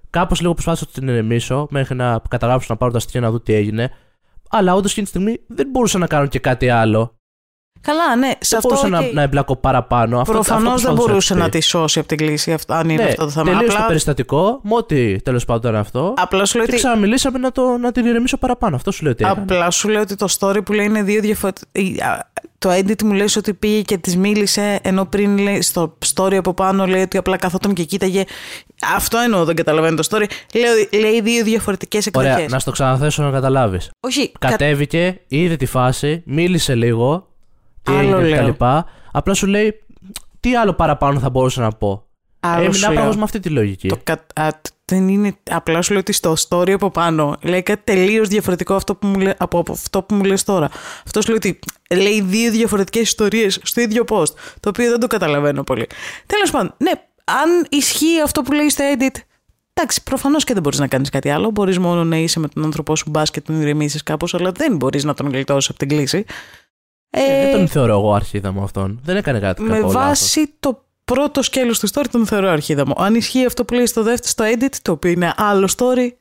[0.09, 3.39] κάπως λίγο προσπάθησα να την ηρεμήσω μέχρι να καταγράψω να πάρω τα στοιχεία να δω
[3.39, 3.91] τι έγινε.
[4.49, 7.14] Αλλά όντως εκείνη τη στιγμή δεν μπορούσα να κάνω και κάτι άλλο.
[7.85, 8.67] Καλά, ναι, σε Δεν αυτό.
[8.69, 9.13] μπορούσα να, οκ.
[9.13, 10.19] να εμπλακώ παραπάνω.
[10.19, 11.39] Αυτό, αυτό Προφανώς δεν προσπαθούσα μπορούσε πει.
[11.39, 13.45] να τη σώσει από την κλήση, αυτό- αν είναι Ναι, αυτό το θέμα.
[13.45, 16.13] τελείωσε το Απλά, περιστατικό, με ό,τι τέλος πάντων ήταν αυτό.
[16.17, 18.75] απλά σου λέω Και ότι ξαναμιλήσαμε να, το, να την ηρεμήσω παραπάνω.
[18.75, 19.41] Αυτό σου λέω ότι έκανε.
[19.41, 22.29] Απλά σου λέω ότι το story που λέει είναι δύο διαφορετικά.
[22.57, 26.53] Το edit μου λέει ότι πήγε και της μίλησε, ενώ πριν λέει, στο story από
[26.53, 28.23] πάνω λέει ότι απλά καθόταν και κοίταγε.
[28.95, 30.25] Αυτό εννοώ, δεν καταλαβαίνω το story.
[30.53, 32.33] Λέει, λέει δύο διαφορετικές εκδοχές.
[32.33, 33.89] Ωραία, να στο ξαναθέσω να καταλάβεις.
[33.99, 34.49] Όχι, κα...
[34.49, 37.34] Κατέβηκε, είδε τη φάση, μίλησε λίγο και
[37.85, 38.37] Άλλο έγινε και λέω.
[38.37, 38.85] τα λοιπά.
[39.11, 39.79] Απλά σου λέει
[40.39, 42.05] τι άλλο παραπάνω θα μπορούσα να πω.
[42.39, 42.91] άλλο Έμεινα σου λέω.
[42.91, 43.87] άπραγος με αυτή τη λογική.
[43.87, 44.25] Το κα...
[44.35, 45.35] α, τ- δεν είναι.
[45.49, 49.19] Απλά σου λέω ότι στο story από πάνω λέει κάτι τελείως διαφορετικό αυτό που μου
[49.19, 49.33] λέ...
[49.37, 50.69] από, από αυτό που μου λες τώρα.
[51.05, 51.59] Αυτό σου λέει ότι
[51.95, 54.33] λέει δύο διαφορετικές ιστορίες στο ίδιο post.
[54.59, 55.87] Το οποίο δεν το καταλαβαίνω πολύ.
[56.25, 56.91] Τέλος πάντων, ναι,
[57.25, 59.15] αν ισχύει αυτό που λέει στο edit.
[59.73, 61.49] Εντάξει, προφανώς και δεν μπορείς να κάνεις κάτι άλλο.
[61.51, 64.75] Μπορείς μόνο να είσαι με τον άνθρωπό σου μπας και τον ηρεμήσεις κάπως, αλλά δεν
[64.75, 66.25] μπορείς να τον γλιτώσεις από την κλίση.
[67.17, 68.99] Ε, δεν Ε, τον θεωρώ εγώ αρχίδα μου αυτόν.
[69.03, 69.79] Δεν έκανε κάτι με κακό.
[69.81, 69.93] λάθος.
[70.01, 72.93] βάση το πρώτο σκέλος του story τον θεωρώ αρχίδα μου.
[72.97, 76.15] Αν ισχύει αυτό που λέει στο δεύτερο, στο edit, το οποίο είναι άλλο story, Και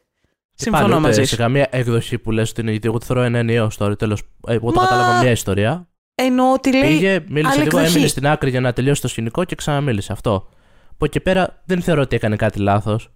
[0.54, 1.36] συμφωνώ πάλι, ούτε μαζί Σε σου.
[1.36, 3.98] καμία έκδοση που λες ότι είναι, γιατί εγώ το θεωρώ ένα ενιαίο story.
[3.98, 4.22] Τέλος.
[4.48, 5.88] Εγώ το Μα- κατάλαβα μια ιστορία.
[6.14, 6.88] Εννοώ ότι λέει.
[6.90, 7.92] Πήγε, μίλησε άλλη λίγο, εκδοχή.
[7.92, 10.12] έμεινε στην άκρη για να τελειώσει το σκηνικό και ξαναμίλησε.
[10.12, 10.48] Αυτό.
[10.92, 13.08] Από εκεί και πέρα δεν θεωρώ ότι έκανε κάτι λάθος.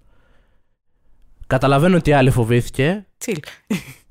[1.47, 3.06] Καταλαβαίνω ότι η άλλη φοβήθηκε.
[3.25, 3.37] Chill.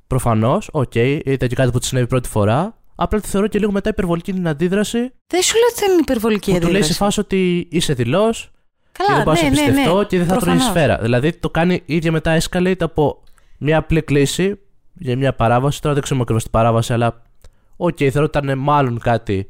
[0.08, 2.78] Προφανώς, οκ, ήταν και κάτι που τη συνέβη πρώτη φορά.
[3.00, 5.12] Απλά τη θεωρώ και λίγο μετά υπερβολική την αντίδραση.
[5.28, 6.92] Δεν σου λέω ότι δεν είναι υπερβολική που του λέει αντίδραση.
[6.92, 8.52] σε φάση ότι είσαι δειλός
[8.92, 10.06] και Καλά, δεν μπορώ να σε ναι, ναι, εμπιστευτώ ναι.
[10.06, 10.64] και δεν θα Προφανώς.
[10.64, 10.98] τρώει σφαίρα.
[11.02, 13.24] Δηλαδή το κάνει η ίδια μετά escalate από
[13.58, 14.60] μια απλή κλήση
[14.94, 15.82] για μια παράβαση.
[15.82, 17.22] Τώρα δεν ξέρουμε ακριβώς την παράβαση, αλλά
[17.78, 19.50] οκ, θεωρώ ότι ήταν μάλλον κάτι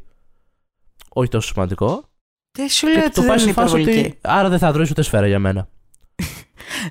[1.10, 2.10] όχι τόσο σημαντικό.
[2.52, 4.08] Δεν σου λέω Και ότι το δεν πάει είναι σε φάση υπερβολική.
[4.08, 5.68] ότι άρα δεν θα τρώεις ούτε σφαίρα για μένα.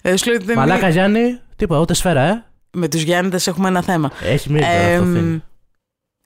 [0.02, 0.90] Δεν σου λέω ότι δεν Μαλάκα είναι...
[0.90, 2.44] Γιάννη, τίποτα, ούτε σφαίρα, ε.
[2.70, 4.10] Με τους Γιάννηδε έχουμε ένα θέμα.
[4.22, 5.40] Έχει μείνει τώρα Εμ, αυτό φίλε.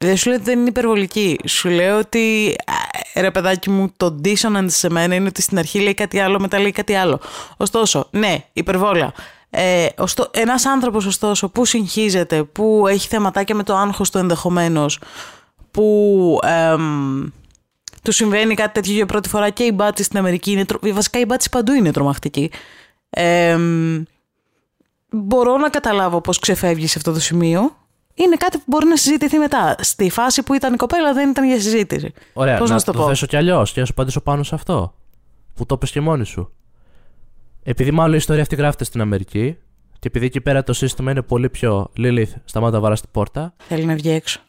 [0.05, 1.39] Δεν σου λέω ότι δεν είναι υπερβολική.
[1.47, 5.81] Σου λέω ότι α, ρε παιδάκι μου, το dissonance σε μένα είναι ότι στην αρχή
[5.81, 7.21] λέει κάτι άλλο, μετά λέει κάτι άλλο.
[7.57, 9.13] Ωστόσο, ναι, υπερβόλα.
[9.51, 14.99] Ε, ωστό, ένας άνθρωπος ωστόσο που συγχύζεται, που έχει θεματάκια με το άγχος του ενδεχομένως,
[15.71, 17.27] που εμ,
[18.03, 21.19] του συμβαίνει κάτι τέτοιο για πρώτη φορά και η μπάτση στην Αμερική είναι, τρο- βασικά
[21.19, 22.51] η μπάτση παντού είναι τρομακτική.
[23.11, 24.03] Εμ,
[25.11, 27.77] μπορώ να καταλάβω πώς ξεφεύγεις σε αυτό το σημείο.
[28.15, 29.77] Είναι κάτι που μπορεί να συζητηθεί μετά.
[29.81, 32.13] Στη φάση που ήταν η κοπέλα δεν ήταν για συζήτηση.
[32.33, 34.21] Ωραία, πώς να, να σου το το πω; θέσω κι αλλιώς και να σου απαντήσω
[34.21, 34.95] πάνω σε αυτό.
[35.55, 36.53] Που το πες και μόνη σου.
[37.63, 39.57] Επειδή μάλλον η ιστορία αυτή γράφεται στην Αμερική
[39.93, 43.55] και επειδή εκεί πέρα το σύστημα είναι πολύ πιο Lilith, σταμάτα βαράς στην πόρτα.
[43.69, 44.41] Θέλει να βγει έξω.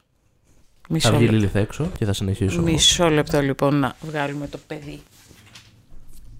[0.82, 1.60] Θα Μισό, βγει λεπτό.
[1.60, 2.56] Lilith έξω και θα συνεχίσω.
[2.62, 2.72] εγώ.
[2.72, 5.02] Μισό λεπτό λοιπόν να βγάλουμε το παιδί.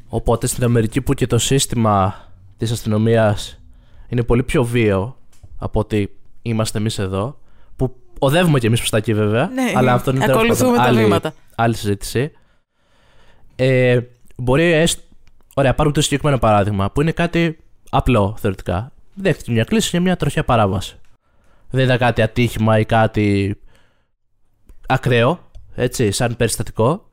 [0.08, 2.16] Οπότε στην Αμερική που και το σύστημα
[2.58, 3.62] της αστυνομίας
[4.08, 5.18] είναι πολύ πιο βίαιο
[5.58, 7.40] από ότι είμαστε εμείς εδώ,
[7.76, 10.84] που οδεύουμε κι εμείς προς τα εκεί βέβαια, Ναι, αλλά αυτό είναι τέλος ακολουθούμε πάντων
[10.84, 11.34] τα άλλη, βήματα.
[11.56, 12.32] άλλη συζήτηση.
[13.56, 14.00] Ε,
[14.36, 15.02] μπορεί έστω,
[15.54, 17.58] ωραία, πάρουμε το συγκεκριμένο παράδειγμα, που είναι κάτι
[17.90, 18.92] απλό θεωρητικά.
[19.14, 21.00] Δέχτηκε μια κλίση για μια τροχιά παράβαση.
[21.70, 23.56] Δεν ήταν κάτι ατύχημα ή κάτι
[24.88, 27.12] ακραίο, έτσι, σαν περιστατικό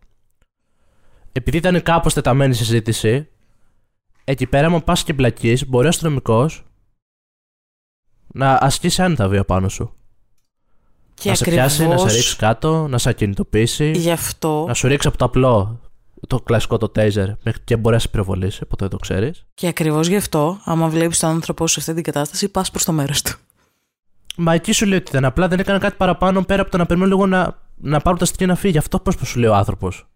[1.38, 3.28] επειδή ήταν κάπως τεταμένη η συζήτηση,
[4.24, 6.64] εκεί πέρα, άμα πας και μπλακείς, μπορεί ο αστυνομικός
[8.32, 9.92] να ασκήσει άνετα βία πάνω σου.
[11.14, 14.74] Και να σε πιάσει, να σε ακριβώς ρίξεις κάτω, να σε ακινητοποιήσει, γι' αυτό, να
[14.74, 15.80] σου ρίξει από το απλό
[16.26, 19.46] το κλασικό το taser μέχρι και μπορείς να σε πυροβολήσει, ποτέ δεν το ξέρεις.
[19.54, 22.84] και ακριβώς γι' αυτό, άμα βλέπεις τον άνθρωπό σου σε αυτή την κατάσταση, πας προς
[22.84, 23.32] το μέρος του.
[24.36, 26.86] Μα εκεί σου λέει ότι ήταν απλά δεν έκανα κάτι παραπάνω πέρα από το να
[26.86, 28.78] περιμένω λίγο να, να πάρω τα στοιχεία να φύγει.
[28.78, 30.06] Αυτό πώς σου λέει ο άνθρωπος.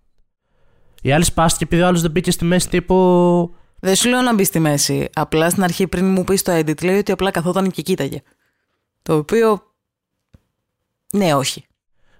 [1.03, 3.55] Η άλλη σπάστηκε επειδή ο άλλος δεν μπήκε στη μέση τύπου.
[3.85, 5.09] Δεν σου λέω να μπεις στη μέση.
[5.14, 8.23] Απλά στην αρχή πριν μου πεις το edit, λέει ότι απλά καθόταν και κοίταγε.
[9.03, 9.62] Το οποίο.
[11.12, 11.64] Ναι, όχι.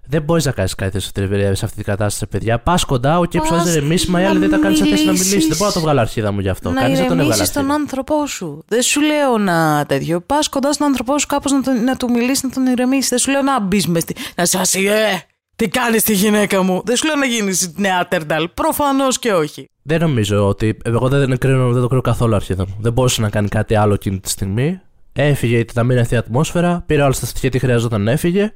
[0.07, 2.59] Δεν μπορείς να κάνεις κάτι σε τριβερία σε αυτή την κατάσταση, παιδιά.
[2.59, 5.05] Πας κοντά, ο και Πας ψάχνει ρεμίσιμα, οι να άλλοι δεν τα κάνεις σε θέση
[5.05, 5.29] να μιλήσεις.
[5.31, 5.47] μιλήσει.
[5.47, 6.69] Δεν μπορώ να το βγάλω αρχίδα μου γι' αυτό.
[6.71, 7.33] να Κανείς δεν τον έβγαλε.
[7.33, 7.81] ηρεμήσεις τον αρχίδα.
[7.81, 8.63] άνθρωπό σου.
[8.67, 10.21] Δεν σου λέω να τέτοιο.
[10.21, 13.09] Πας κοντά στον άνθρωπό σου κάπως να, τον- να του μιλήσεις, να τον ηρεμήσεις.
[13.09, 14.15] Δεν σου λέω να μπεις μες στη.
[14.35, 15.21] Να σα ε,
[15.55, 18.49] τι κάνεις τη γυναίκα μου; Δεν σου λέω να γίνεις νέα τερντάλ.
[18.49, 19.69] Προφανώς και όχι.
[19.83, 20.77] Δεν νομίζω ότι.
[20.83, 22.77] Εγώ δεν, κρίνω, δεν το κρίνω καθόλου αρχίδα μου.
[22.79, 24.81] Δεν μπορούσε να κάνει κάτι άλλο εκείνη τη στιγμή.
[25.13, 28.53] Έφυγε, ήταν μια ευθεία ατμόσφαιρα, πήρε όλα στα στοιχεία τι χρειαζόταν να έφυγε.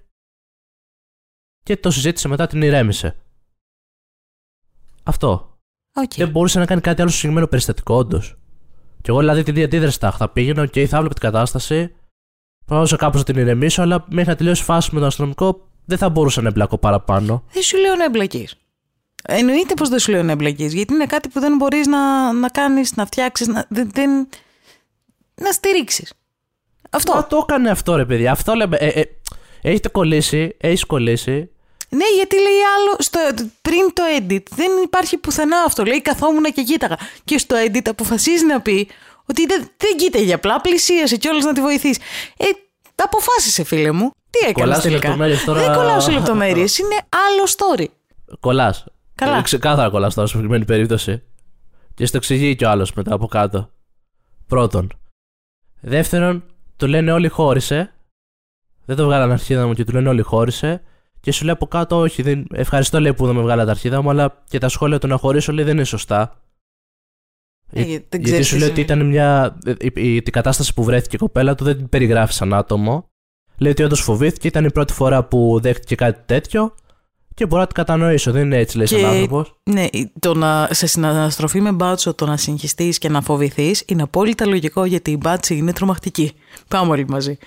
[1.64, 3.16] Και το συζήτησε μετά, την ηρέμησε.
[5.04, 5.58] Αυτό.
[5.96, 6.14] Οκ.
[6.16, 8.36] Δεν μπορούσε να κάνει κάτι άλλο στο συγκεκριμένο περιστατικό, όντως.
[9.02, 11.96] Και εγώ δηλαδή την αντίδραση θα, θα πήγαινα και θα έβλεπα την κατάσταση.
[12.66, 15.98] Προσπαθούσα κάπως να την ηρεμήσω, αλλά μέχρι να τελειώσει η φάση με τον αστυνομικό δεν
[15.98, 17.44] θα μπορούσα να εμπλακώ παραπάνω.
[17.52, 18.56] Δεν σου λέω να εμπλακείς.
[19.28, 22.50] Εννοείται πως δεν σου λέω να εμπλακείς, γιατί είναι κάτι που δεν μπορείς να, να
[22.50, 24.30] κάνεις, να φτιάξεις, να, δεν, δεν-
[25.36, 26.14] να στηρίξεις.
[26.90, 27.14] Αυτό.
[27.14, 28.32] Μα το έκανε αυτό, ρε παιδιά.
[28.32, 28.78] Αυτό λέμε.
[28.78, 29.04] Ε, ε,
[29.62, 31.50] έχετε κολλήσει, έχεις κολλήσει.
[31.90, 32.96] Ναι, γιατί λέει άλλο.
[33.00, 33.20] Στο,
[33.62, 35.84] πριν το edit δεν υπάρχει πουθενά αυτό.
[35.86, 36.98] Λέει καθόμουν και κοίταγα.
[37.24, 38.88] Και στο edit αποφασίζει να πει
[39.26, 42.00] ότι δεν, δεν κοίταγε απλά, πλησίασε κιόλας να τη βοηθήσει.
[42.38, 42.46] Ε,
[43.04, 44.12] αποφάσισε, φίλε μου.
[44.30, 45.60] Τι έκανες Κολλάς σε τελικά; λεπτομέρειες τώρα.
[45.60, 46.78] Δεν κολλάω σε λεπτομέρειες.
[46.80, 47.86] Είναι άλλο story.
[48.40, 48.86] Κολλάς.
[49.16, 49.42] Καλά.
[49.42, 51.24] Ξεκάθαρα κολλάς τώρα, στην συγκεκριμένη περίπτωση.
[51.94, 53.70] Και στο εξηγεί κι ο άλλος μετά από κάτω.
[54.48, 54.92] Πρώτον.
[55.80, 56.44] Δεύτερον,
[56.78, 57.94] του λένε όλοι χώρισε.
[58.86, 60.82] Δεν το βγάλανε αρχίδα μου και του λένε όλοι χώρισε.
[61.20, 62.48] Και σου λέει από κάτω, όχι, δεν...
[62.54, 65.52] ευχαριστώ λέει που δεν με βγάλατε αρχίδα μου, αλλά και τα σχόλια του να χωρίσω
[65.52, 66.42] λέει δεν είναι σωστά.
[67.72, 69.02] Ε, Για- δεν Γιατί ξέρεις σου τι λέει ότι σημαίνει.
[69.02, 69.58] ήταν μια.
[69.80, 73.10] Η, η, η κατάσταση που βρέθηκε η κοπέλα του δεν την περιγράφει σαν άτομο.
[73.58, 76.74] Λέει ότι όντως φοβήθηκε, ήταν η πρώτη φορά που δέχτηκε κάτι τέτοιο.
[77.34, 79.60] Και μπορώ να την κατανοήσω, δεν είναι έτσι, λέει, σαν Και- άνθρωπος.
[79.64, 79.86] Ναι,
[80.20, 84.86] το να σε συναναστροφή με μπάτσο, το να συγχυστείς και να φοβηθείς είναι απόλυτα λογικό
[84.86, 86.32] γιατί η μπάτση είναι τρομακτική.
[86.68, 87.38] Πάμε όλοι μαζί.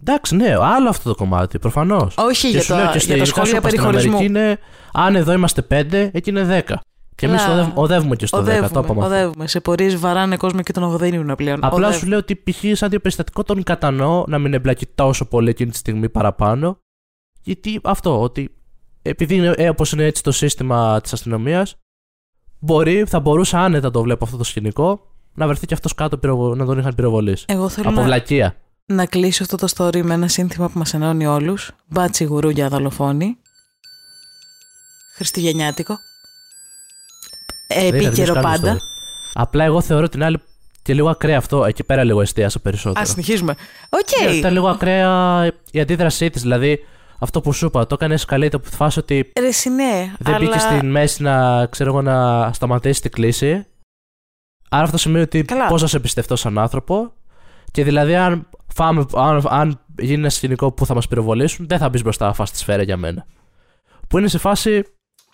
[0.00, 2.14] Εντάξει, ναι, άλλο αυτό το κομμάτι, προφανώς.
[2.18, 4.16] Όχι για, σου λέω τα, και για τα ειδικά σχόλια σου είπα, στην περιχωρισμού.
[4.16, 4.58] Αμερική είναι,
[4.92, 6.80] αν εδώ είμαστε πέντε, εκεί είναι δέκα.
[7.18, 7.52] Και εμείς Καλά.
[7.54, 9.00] οδεύουμε, οδεύουμε και στο δέκα, το Οδεύουμε, είπαμε.
[9.04, 9.14] αυτό.
[9.16, 9.46] οδεύουμε.
[9.46, 11.56] Σε πορείε βαράνε κόσμο και τον ογδένουν πλέον.
[11.64, 11.96] Απλά Οδεύουμε.
[11.98, 12.64] σου λέω ότι π.χ.
[12.72, 16.78] σαν περιστατικό τον κατανοώ να μην εμπλακεί τόσο πολύ εκείνη τη στιγμή παραπάνω.
[17.42, 18.54] Γιατί αυτό, ότι
[19.02, 21.76] επειδή είναι ε, όπως είναι έτσι το σύστημα της αστυνομίας,
[22.58, 25.00] μπορεί, θα μπορούσε άνετα το βλέπω αυτό το σκηνικό
[25.34, 27.44] να βρεθεί και αυτός κάτω πυροβο- να τον είχαν πυροβολήσει.
[27.48, 28.56] Εγώ θέλω Από να, βλακεία.
[28.86, 31.70] να κλείσω αυτό το story με ένα σύνθημα που μας ενώνει όλους.
[31.86, 33.36] Μπάτσι γουρούνια δολοφόνη.
[35.14, 35.98] Χριστουγεννιάτικο.
[37.74, 38.74] Δεν είχα Επίκαιρο τελειώσει καν το πάντα.
[38.74, 38.80] story.
[39.34, 40.38] Απλά εγώ θεωρώ την άλλη
[40.82, 41.64] και λίγο ακραία αυτό.
[41.64, 43.00] Εκεί πέρα λίγο εστίασα περισσότερο.
[43.04, 43.54] Α συνεχίζουμε.
[43.88, 44.28] Οκ.
[44.28, 46.42] Ναι, Ήταν λίγο ακραία η αντίδρασή της.
[46.42, 46.78] Δηλαδή,
[47.18, 50.34] αυτό που σου είπα, το έκανες escalate από τη φάση ότι Ρε συ, ναι, δεν
[50.34, 50.44] αλλά...
[50.44, 53.66] μπήκες στη μέση να, ξέρω εγώ, να σταματήσεις την κλήση.
[54.68, 55.66] Άρα αυτό σημαίνει ότι Καλά.
[55.66, 57.12] πώς να σε εμπιστευτώ σαν άνθρωπο.
[57.72, 61.88] Και δηλαδή, αν, φάμε, αν, αν γίνει ένα σκηνικό που θα μας πυροβολήσουν, δεν θα
[61.88, 63.26] μπεις μπροστά να φας τη σφαίρα για μένα.
[64.08, 64.84] Που είναι σε φάση,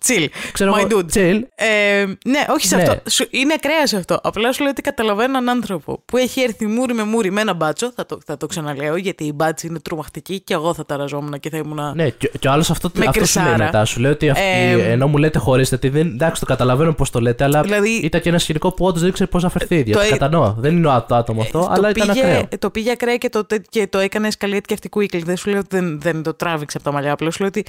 [0.07, 0.27] Chill.
[0.51, 1.17] ξέρω My εγώ, dude.
[1.17, 1.39] chill.
[1.55, 2.81] Ε, ναι, όχι σε Ναι.
[2.81, 3.09] αυτό.
[3.09, 4.19] Σου- είναι ακραία σε αυτό.
[4.23, 7.53] Απλά σου λέω ότι καταλαβαίνω έναν άνθρωπο που έχει έρθει μούρη με μούρη με ένα
[7.53, 7.91] μπάτσο.
[7.95, 11.49] Θα το, θα το ξαναλέω γιατί οι μπάτσοι είναι τρομακτικοί και εγώ θα ταραζόμουν και
[11.49, 11.91] θα ήμουν.
[11.95, 13.63] Ναι, και, και ο άλλος αυτό, Με αυτό σου λέει κρυσάρα.
[13.65, 13.85] μετά.
[13.85, 17.09] Σου λέει ότι αυτή, Ε, ενώ μου λέτε χωρίστε τη, δεν, εντάξει, το καταλαβαίνω πώς
[17.09, 19.83] το λέτε, αλλά Δηλαδή- ήταν και ένα σκηνικό που όντως δεν ήξερε πώς να φερθεί.
[19.83, 20.53] το Γιατί ε- κατανοώ.
[20.57, 22.47] Δεν είναι ο το άτομο αυτό, το αλλά ήταν πήγε, ακραίο.
[22.59, 25.17] Το πήγε ακραία και το, τε- και το έκανε σκαλιέτ και αυτή κούικλ.
[25.23, 27.11] Δεν σου λέω ότι δεν, δεν το τράβηξε από τα μαλλιά.
[27.11, 27.65] Απλά σου λέω ότι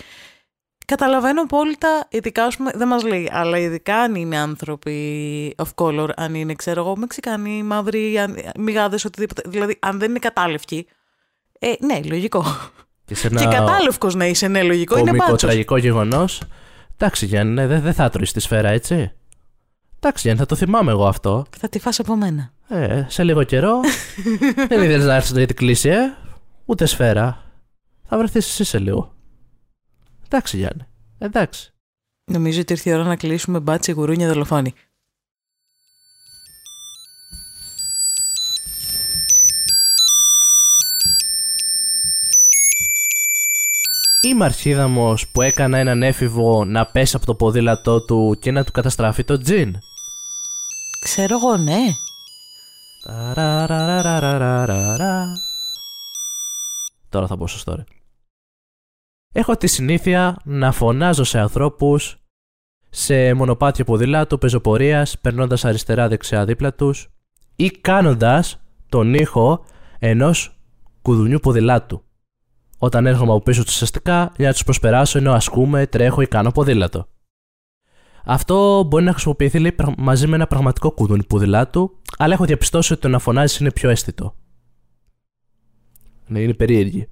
[0.87, 6.09] καταλαβαίνω απόλυτα, ειδικά ας πούμε, δεν μας λέει, αλλά ειδικά αν είναι άνθρωποι of color,
[6.17, 9.43] αν είναι, ξέρω εγώ, Μεξικάνοι, μαύροι, αν- μηγάδες, οτιδήποτε.
[9.47, 10.87] Δηλαδή, αν δεν είναι κατάλευκοι,
[11.59, 12.45] ε, ναι, λογικό.
[13.05, 15.51] Και σε Και ένα κατάλευκος να είσαι, ναι, λογικό, είναι κομικό μπάτσος.
[15.51, 16.43] τραγικό γεγονός.
[16.99, 19.13] Εντάξει, Γιάννη, ναι, δεν δεν θα τρώεις τη σφαίρα, έτσι.
[19.97, 21.47] Εντάξει, Γιάννη, θα το θυμάμαι εγώ αυτό.
[21.59, 22.51] Θα τη φας από μένα.
[22.69, 23.81] Ε, σε λίγο καιρό.
[24.69, 26.15] δεν ήθελε να έρθεις για την κλίση, ε.
[26.65, 27.43] Ούτε σφαίρα.
[28.09, 29.15] Θα βρεθείς εσύ σε λίγο.
[30.27, 30.87] Εντάξει, Γιάννη.
[31.19, 31.73] Εντάξει.
[32.25, 34.75] Νομίζω ότι ήρθε η ώρα να κλείσουμε μπάτσι γουρούνια δολοφόνη.
[44.23, 48.73] Είμαι αρχίδαμος που έκανα έναν έφηβο να πέσει από το ποδήλατό του και να του
[48.73, 49.79] καταστραφεί το τζιν.
[51.01, 51.95] Ξέρω εγώ, ναι.
[53.05, 55.25] Ταραραραραραραρara.
[57.09, 57.96] Τώρα θα πω στο story.
[59.39, 62.17] Έχω τη συνήθεια να φωνάζω σε ανθρώπους
[62.91, 67.09] σε μονοπάτια ποδήλατου, πεζοπορίας, περνώντας αριστερά-δεξιά δίπλα τους
[67.57, 69.65] ή κάνοντας τον ήχο
[69.99, 70.59] ενός
[71.03, 72.03] κουδουνιού ποδηλάτου.
[72.79, 76.51] Όταν έρχομαι από πίσω τους ουσιαστικά για να τους προσπεράσω ενώ ασκούμε, τρέχω ή κάνω
[76.51, 77.09] ποδήλατο.
[78.25, 82.93] Αυτό μπορεί να χρησιμοποιηθεί λέει, πραγ- μαζί με ένα πραγματικό κουδούνι ποδηλάτου, αλλά έχω διαπιστώσει
[82.93, 84.37] ότι το να φωνάζεις είναι πιο αίσθητο.
[86.27, 87.09] Ναι, είναι περίεργη.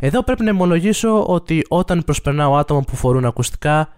[0.00, 3.88] Εδώ πρέπει να ομολογήσω ότι όταν προσπερνάω άτομα που φορούν ακουστικά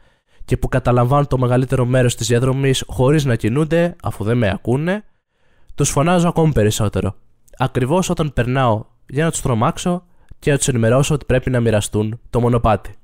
[0.44, 5.04] και που καταλαμβάνουν το μεγαλύτερο μέρος της διαδρομής χωρίς να κινούνται, αφού δεν με ακούνε,
[5.74, 7.14] τους φωνάζω ακόμη περισσότερο.
[7.58, 10.04] Ακριβώς όταν περνάω για να τους τρομάξω
[10.38, 12.94] και να τους ενημερώσω ότι πρέπει να μοιραστούν το μονοπάτι.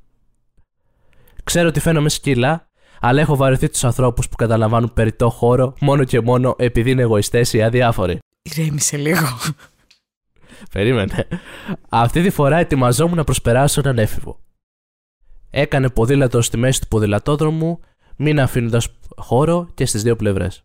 [1.45, 2.69] Ξέρω ότι φαίνομαι σκύλα,
[3.01, 7.53] αλλά έχω βαρεθεί τους ανθρώπους που καταλαμβάνουν περιττό χώρο μόνο και μόνο επειδή είναι εγωιστές
[7.53, 8.19] ή αδιάφοροι.
[8.43, 9.27] Ηρέμησε λίγο.
[10.73, 11.29] Περίμενε.
[11.89, 14.39] Αυτή τη φορά ετοιμαζόμουν να προσπεράσω έναν έφηβο.
[15.51, 17.81] Έκανε ποδήλατο στη μέση του ποδηλατόδρομου,
[18.17, 20.65] μην αφήνοντας χώρο και στις δύο πλευρές.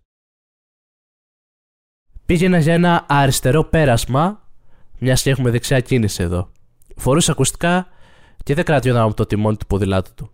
[2.25, 4.49] Πήγαινα για ένα αριστερό πέρασμα,
[4.97, 6.51] μιας και έχουμε δεξιά κίνηση εδώ.
[6.95, 7.87] Φορούσε ακουστικά
[8.43, 10.29] και δεν κρατιόταν από το τιμόνι του ποδηλάτου του.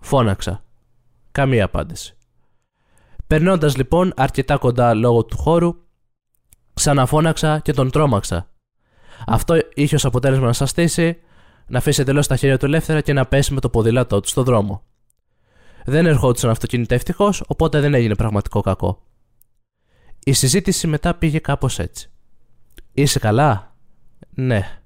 [0.00, 0.64] Φώναξα.
[1.32, 2.16] Καμία απάντηση.
[3.26, 5.74] Περνώντας λοιπόν αρκετά κοντά λόγω του χώρου,
[6.74, 8.50] ξαναφώναξα και τον τρόμαξα.
[9.26, 11.18] Αυτό είχε ως αποτέλεσμα να σας στήσει,
[11.66, 14.42] να αφήσει εντελώ τα χέρια του ελεύθερα και να πέσει με το ποδήλατό του στο
[14.42, 14.82] δρόμο.
[15.84, 19.02] Δεν ερχόντουσαν αυτοκίνητα ευτυχώ, οπότε δεν έγινε πραγματικό κακό.
[20.24, 22.10] Η συζήτηση μετά πήγε κάπως έτσι.
[22.92, 23.74] Είσαι καλά;
[24.30, 24.80] Ναι.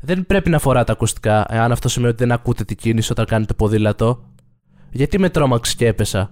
[0.00, 3.54] Δεν πρέπει να φοράτε ακουστικά, εάν αυτό σημαίνει ότι δεν ακούτε την κίνηση όταν κάνετε
[3.54, 4.24] ποδήλατο.
[4.90, 6.30] Γιατί με τρόμαξες και έπεσα.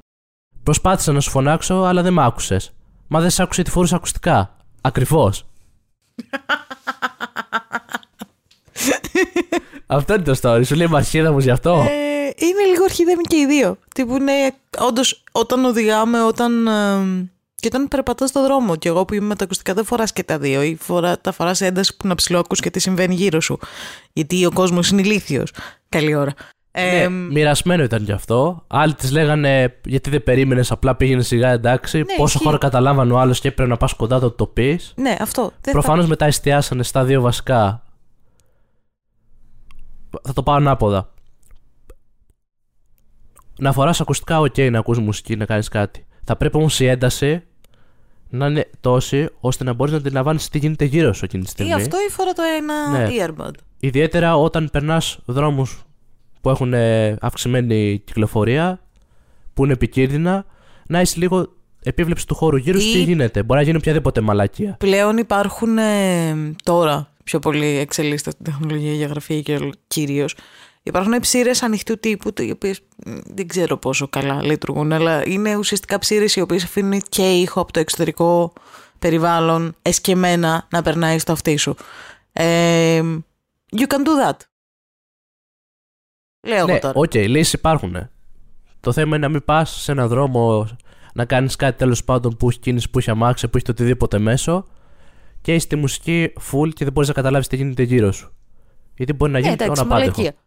[0.63, 2.73] Προσπάθησα να σου φωνάξω, αλλά δεν μ' άκουσες.
[3.07, 4.57] Μα δεν σ' άκουσε τη φορούσα ακουστικά.
[4.81, 5.47] Ακριβώς.
[9.87, 10.67] Αυτό είναι το story.
[10.67, 11.87] Σου λέει μαρχίδα μου γι' αυτό.
[11.89, 13.79] Ε, είναι λίγο αρχιδέμι και οι δύο.
[13.95, 14.33] Τι που είναι,
[14.79, 16.67] όντως, όταν οδηγάμε, όταν.
[16.67, 20.13] ε, και όταν περπατάς στο δρόμο, και εγώ που είμαι με τα ακουστικά δεν φοράς
[20.13, 23.15] και τα δύο, ή φορά, τα φοράς σε ένταση που να ψηλοακούς και τι συμβαίνει
[23.15, 23.59] γύρω σου.
[24.13, 25.53] Γιατί ο κόσμος είναι ηλίθιος.
[25.89, 26.35] Καλή ώρα.
[26.79, 28.65] Ε, ναι, μοιρασμένο ήταν γι' αυτό.
[28.67, 32.05] Άλλοι τη λέγανε γιατί δεν περίμενες, απλά πήγαινε σιγά εντάξει.
[32.05, 32.45] Πόσο ισχύει.
[32.45, 34.81] χώρο καταλάβανε ο άλλος και έπρεπε να πας κοντά το το πει.
[34.95, 35.53] ναι, αυτό.
[35.61, 37.83] Δεν Προφανώς μετά εστιάσανε στα δύο βασικά.
[40.23, 41.11] Θα το πάω ανάποδα.
[43.59, 46.07] Να φοράς ακουστικά, οκ, να ακούς μουσική, να κάνεις κάτι.
[46.25, 47.43] Θα πρέπει όμως η ένταση
[48.29, 51.55] να είναι τόση ώστε να μπορείς να αντιλαμβάνεις τι γίνεται γύρω σου εκείνη τη θα...
[51.65, 51.83] Ή στιγμή.
[51.83, 53.09] αυτό ή φόρα το ένα Ναι.
[53.27, 53.51] earbud.
[53.81, 55.86] Ιδιαίτερα όταν περνάς δρόμους
[56.47, 58.81] που έχουν ε, αυξημένη κυκλοφορία,
[59.55, 60.45] που είναι επικίνδυνα,
[60.87, 63.43] να έχει λίγο επίβλεψη του χώρου γύρω σου Ή- τι γίνεται.
[63.43, 64.77] Μπορεί να γίνει οποιαδήποτε μαλακία.
[64.79, 70.35] Πλέον υπάρχουν ε, τώρα πιο πολύ εξελίσσεται στην τεχνολογία για γραφή και κυρίως.
[70.83, 72.81] Υπάρχουν ψήρες ανοιχτού τύπου, οι οποίες
[73.35, 77.73] δεν ξέρω πόσο καλά λειτουργούν, αλλά είναι ουσιαστικά ψήρες οι οποίες αφήνουν και ήχο από
[77.73, 78.53] το εξωτερικό
[78.99, 81.77] περιβάλλον εσκεμμένα να περνάει στο αυτί σου.
[82.33, 83.03] Ε,
[83.77, 84.37] you can do that.
[86.47, 86.95] Λέω εγώ Ναι, τώρα.
[86.97, 88.09] οκ, λύσεις υπάρχουν.
[88.81, 90.69] Το θέμα είναι να μην πας σε έναν δρόμο
[91.15, 94.19] να κάνεις κάτι τέλος πάντων που έχει κίνηση, που έχει αμάξια, που έχει το οτιδήποτε
[94.19, 94.67] μέσο
[95.41, 98.35] και έχει τη μουσική full και δεν μπορείς να καταλάβεις τι γίνεται γύρω σου.
[98.97, 100.23] Γιατί μπορεί να Ναι, γίνει εντάξει, το αναπάντεχο.
[100.23, 100.41] μαλακία.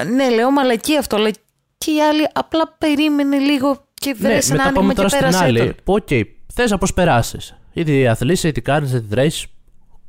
[0.00, 1.30] Α, ναι, λέω μαλακία αυτό, αλλά
[1.78, 5.08] και η άλλη απλά περίμενε λίγο και Ναι, βρες ένα μετά πάμε άνοιγμα και τώρα
[5.08, 5.58] στην πέρασε άλλη.
[5.58, 5.74] τον.
[5.84, 6.08] Που, οκ,
[6.54, 7.54] θες να προσπεράσεις.
[7.72, 9.46] Είτε αθλείσαι, είτε κάνεις, είτε τρέχεις.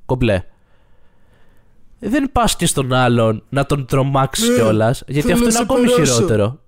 [0.05, 0.43] Κομπλέ.
[2.03, 5.57] Δεν πας και στον άλλον να τον τρομάξεις Ναι, κιόλας, γιατί θέλω αυτό να είναι
[5.57, 6.13] σε ακόμη περάσω.
[6.13, 6.59] χειρότερο.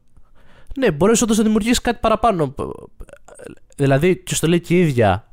[0.78, 2.56] Ναι, μπορείς όντως να δημιουργήσεις κάτι παραπάνω.
[3.76, 5.28] Δηλαδή, και στο λέει και η ίδια.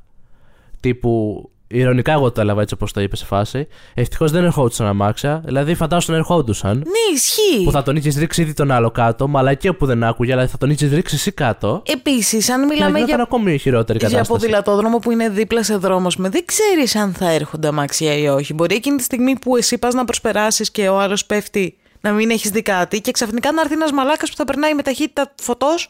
[0.81, 1.45] Τύπου.
[1.73, 3.67] Ηρωνικά, εγώ το έλαβα έτσι όπως το είπες σε φάση.
[3.95, 5.43] Ευτυχώς δεν ερχόντουσαν αμάξια.
[5.45, 6.77] Δηλαδή, φαντάσου να ερχόντουσαν.
[6.77, 7.65] Ναι, ισχύει.
[7.65, 10.59] Που θα τον είχες ρίξει ήδη τον άλλο κάτω, μαλακία που δεν άκουγε, αλλά θα
[10.59, 11.83] τον είχες ρίξει εσύ κάτω.
[11.87, 14.41] Επίσης, αν Και να μιλάμε γινόταν για, ακόμη χειρότερη για κατάσταση.
[14.41, 18.55] ποδηλατόδρομο που είναι δίπλα σε δρόμος, με δεν ξέρεις αν θα έρχονται αμάξια ή όχι.
[18.55, 22.31] Μπορεί εκείνη τη στιγμή που εσύ πας να προσπεράσεις και ο άλλος πέφτει να μην
[22.31, 25.89] έχεις δει κάτι και ξαφνικά να έρθει ένας μαλάκας που θα περνάει με ταχύτητα φωτός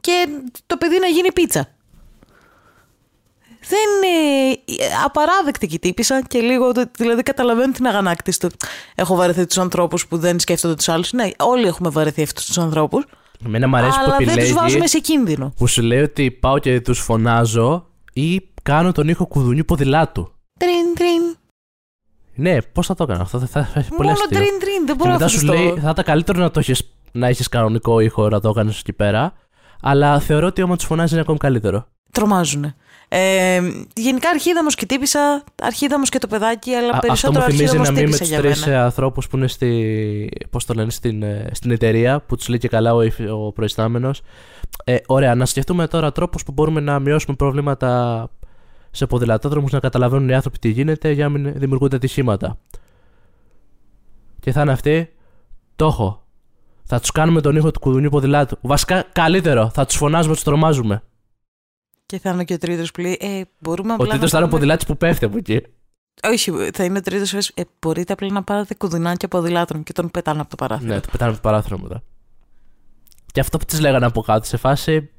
[0.00, 0.26] και
[0.66, 1.68] το παιδί να γίνει πίτσα.
[3.68, 4.58] Δεν είναι
[5.04, 8.50] απαράδεκτη και τύπησα και λίγο, το- δηλαδή καταλαβαίνω την αγανάκτηση του.
[8.94, 11.12] Έχω βαρεθεί τους ανθρώπους που δεν σκέφτονται τους άλλους.
[11.12, 13.04] Ναι, όλοι έχουμε βαρεθεί αυτούς τους ανθρώπους.
[13.46, 15.52] Εμένα μου αρέσει που Αλλά δεν επιλέγει του βάζουμε σε κίνδυνο.
[15.56, 20.32] που σου λέει ότι πάω και τους φωνάζω ή κάνω τον ήχο κουδουνιού ποδηλάτου.
[20.58, 21.36] Τρίν, τρίν.
[22.34, 24.38] Ναι, πώς θα το έκανα αυτό, θα, θα, θα έχει πολύ Μόνο αστείο.
[24.38, 24.76] τρίν, τρίν.
[24.76, 25.62] Δεν Και μπορώ να μετά σου φανταστώ.
[25.62, 28.92] λέει, θα ήταν καλύτερο να το έχεις, να έχεις κανονικό ήχο να το έκανες εκεί
[28.92, 29.32] πέρα.
[29.82, 31.86] Αλλά θεωρώ ότι άμα τους φωνάζεις είναι ακόμη καλύτερο.
[32.12, 32.76] Τρομάζουνε.
[33.16, 33.60] Ε,
[33.94, 37.88] γενικά αρχίδαμος και τύπησα, αρχίδαμος και το παιδάκι, αλλά Α, αυτό περισσότερο μου θυμίζει αρχίδαμος
[37.88, 38.84] να μην με τύπησα του για τρει μένα.
[38.84, 42.68] ανθρώπους που είναι στη, πώς το λένε, στην, ε, στην εταιρεία που τους λέει και
[42.68, 44.22] καλά ο, υφ- ο προϊστάμενος.
[44.84, 48.30] Ε, ωραία, να σκεφτούμε τώρα τρόπους που μπορούμε να μειώσουμε προβλήματα
[48.90, 52.58] σε ποδηλατόδρομους, να καταλαβαίνουν οι άνθρωποι τι γίνεται για να μην δημιουργούνται ατυχήματα.
[54.40, 55.12] Και θα είναι αυτή,
[55.76, 56.24] το έχω.
[56.84, 58.58] Θα τους κάνουμε τον ήχο του κουδουνιού ποδηλάτου.
[58.60, 61.02] Βασικά καλύτερο, θα τους φωνάζουμε, τους τρομάζουμε.
[62.06, 64.44] Και θα είναι και ο τρίτος που λέει, ε, μπορούμε Ο απλά τρίτος να θα
[64.44, 65.60] είναι ο πάρουμε- ποδηλάτης που πέφτει από εκεί.
[66.22, 69.92] Όχι, θα είναι ο τρίτος που λέει, ε, μπορείτε απλά να πάρετε κουδουνάκια ποδηλάτων και
[69.92, 70.94] τον πετάνε από το παράθυρο.
[70.94, 72.02] Ναι, το πετάνε από το παράθυρο μετά.
[73.32, 75.10] Και αυτό που της λέγανε από κάτω σε φάση.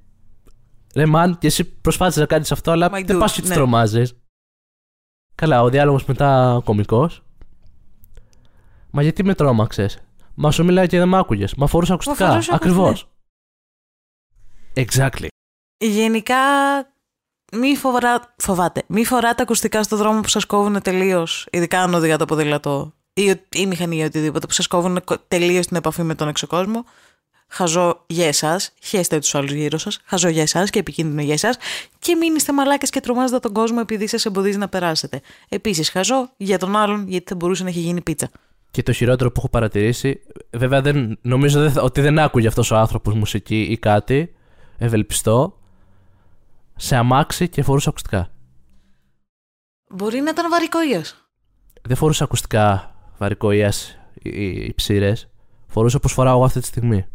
[0.96, 3.50] Ρε μαν, και εσύ προσπάθησες να κάνεις αυτό, αλλά My δεν dude, πας και τους
[3.50, 3.56] ναι.
[3.56, 4.14] τρομάζεις.
[5.36, 7.24] Καλά, ο διάλογος μετά κωμικός.
[8.92, 9.98] Μα γιατί με τρόμαξες;
[10.34, 11.56] Μα σου μιλάει και δεν μ' άκουγες.
[11.56, 12.30] Μα φορούσα ακουστικά.
[12.30, 13.10] φορούσα Ακριβώς.
[14.74, 15.10] ακουστικά.
[15.10, 15.28] Exactly.
[15.78, 16.36] Γενικά,
[17.52, 18.34] μη φοβρά...
[18.38, 18.84] φοβάτε.
[18.88, 23.30] Μη φοράτε ακουστικά στο δρόμο που σας κόβουν τελείως, ειδικά αν οδηγά το ποδήλατο ή,
[23.30, 26.86] ο- ή μηχανή ή οτιδήποτε, που σας κόβουν τελείως την επαφή με τον εξωκόσμο.
[27.48, 30.00] Χαζό για εσάς, χέστε τους άλλους γύρω σας.
[30.06, 31.58] Χαζό για εσάς και επικίνδυνο για εσάς.
[32.00, 35.22] Και μην είστε μαλάκες και τρομάζετε τον κόσμο επειδή σας εμποδίζει να περάσετε.
[35.50, 38.30] Επίσης, χαζό για τον άλλον γιατί θα μπορούσε να έχει γίνει πίτσα.
[38.72, 42.72] Και το χειρότερο που έχω παρατηρήσει, βέβαια δεν, νομίζω δεν, θα- ότι δεν άκουγε αυτός
[42.72, 44.34] ο άνθρωπος μουσική ή κάτι.
[44.78, 45.58] Ευελπιστώ.
[46.76, 48.30] Σε αμάξι και φορούσε ακουστικά.
[49.90, 51.04] Μπορεί να ήταν βαρικόγεια.
[51.82, 53.74] Δεν φορούσε ακουστικά βαρικοία
[54.68, 55.14] υψηρέ,
[55.68, 57.06] φορούσε όπως φοράω εγώ αυτή τη στιγμή.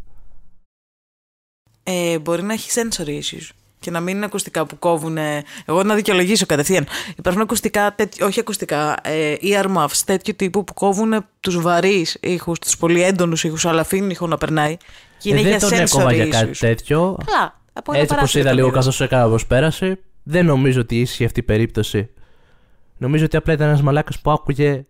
[1.83, 5.17] Ε, μπορεί να έχει sensory issues και να μην είναι ακουστικά που κόβουν.
[5.65, 6.87] Εγώ να δικαιολογήσω κατευθείαν.
[7.17, 12.77] Υπάρχουν ακουστικά, τέτοι, όχι ακουστικά, ε, earmuffs τέτοιου τύπου που κόβουν τους βαρύς ήχους, τους
[12.77, 14.77] πολύ έντονους ήχους, αλλά αφήνουν ήχο να περνάει.
[15.17, 16.57] Και είναι Ε, για δεν τον έκοβα sensory για κάτι issues.
[16.59, 17.17] τέτοιο.
[17.25, 17.60] Καλά.
[17.73, 18.77] Από ένα Έτσι όπω παράθυρο είδα το λίγο είδα.
[18.77, 22.09] καθώ έκανα πώ πέρασε, δεν νομίζω ότι ίσχυε αυτή η περίπτωση.
[22.97, 24.85] Νομίζω ότι απλά ήταν ένας μαλάκας που άκουγε.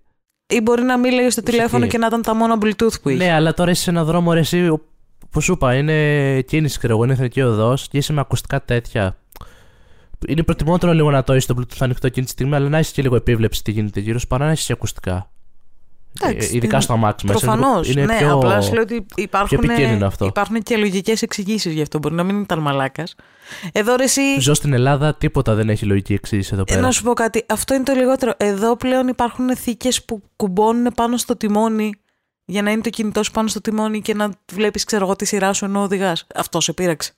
[0.47, 1.51] Ή μπορεί να μην λέει στο Μουσική.
[1.57, 3.23] τηλέφωνο και να ήταν τα μόνα Bluetooth που είχε.
[3.25, 4.85] Ναι, αλλά τώρα είσαι σε ένα δρόμο ρε, εσύ, ο-
[5.29, 9.15] που σου είπα, είναι κίνηση, ξέρω εγώ, είναι εθνική οδό και είσαι με ακουστικά τέτοια.
[10.27, 12.91] Είναι προτιμότερο λίγο να το έχει το Bluetooth ανοιχτό εκείνη τη στιγμή, αλλά να έχεις
[12.91, 15.31] και λίγο επίβλεψη τι γίνεται γύρω σου παρά να έχεις και ακουστικά.
[16.21, 17.39] Εντάξει, Ε, ειδικά τι- στο αμάξι μέσα.
[17.39, 17.89] Προφανώς.
[17.89, 18.33] Είναι ναι, πιο...
[18.33, 20.25] απλά σου λέω ότι υπάρχουν, πιο επικίνδυνο αυτό.
[20.25, 21.97] υπάρχουν και λογικές εξηγήσεις γι' αυτό.
[21.99, 23.15] Μπορεί να μην ήταν μαλάκας.
[23.71, 24.21] Εδώ ρε, εσύ.
[24.39, 26.81] Ζω στην Ελλάδα, τίποτα δεν έχει λογική εξήγηση εδώ Ε, πέρα.
[26.81, 27.45] να σου πω κάτι.
[27.49, 28.33] Αυτό είναι το λιγότερο.
[28.37, 31.93] Εδώ πλέον υπάρχουν θήκες που κουμπώνουν πάνω στο τιμόνι
[32.45, 35.25] για να είναι το κινητό σου πάνω στο τιμόνι και να βλέπεις, ξέρω εγώ, τη
[35.25, 36.27] σειρά σου ενώ οδηγάς.
[36.35, 37.11] Αυτό σε πείραξε.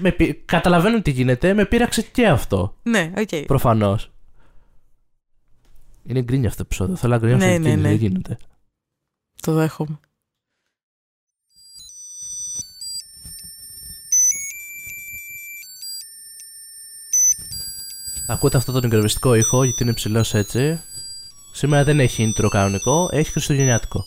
[0.00, 2.74] Με πει- Καταλαβαίνω τι γίνεται, με πείραξε και αυτό.
[2.82, 3.28] Ναι, οκ.
[3.46, 4.10] Προφανώς.
[6.02, 6.96] Είναι γκρίνια αυτό το επεισόδιο.
[6.96, 7.88] Θέλω να γκρίνια Ναι, αυτή τη ναι, κίνηση, ναι.
[7.88, 8.36] δεν γίνεται.
[9.40, 9.98] Το δέχομαι.
[18.26, 20.80] Ακούτε αυτό τον εγκροβιστικό ήχο γιατί είναι ψηλός έτσι.
[21.52, 24.04] Σήμερα δεν έχει intro κανονικό, έχει χριστουγεννιάτικο.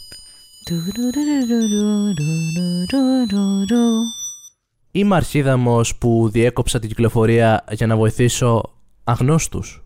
[4.91, 9.83] Είμαι αρχίδαμος που διέκοψα την κυκλοφορία για να βοηθήσω αγνώστους.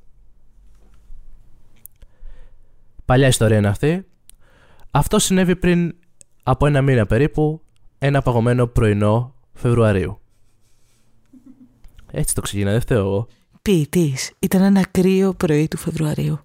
[3.08, 4.06] Παλιά ιστορία είναι αυτή.
[4.92, 5.96] Αυτό συνέβη πριν
[6.44, 7.62] από ένα μήνα περίπου,
[7.98, 10.20] ένα παγωμένο πρωινό Φεβρουαρίου.
[12.12, 13.28] Έτσι το ξεκινά, δεν φταίω εγώ.
[13.62, 14.32] Ποιητής.
[14.40, 16.40] Ήταν ένα κρύο πρωί του Φεβρουαρίου.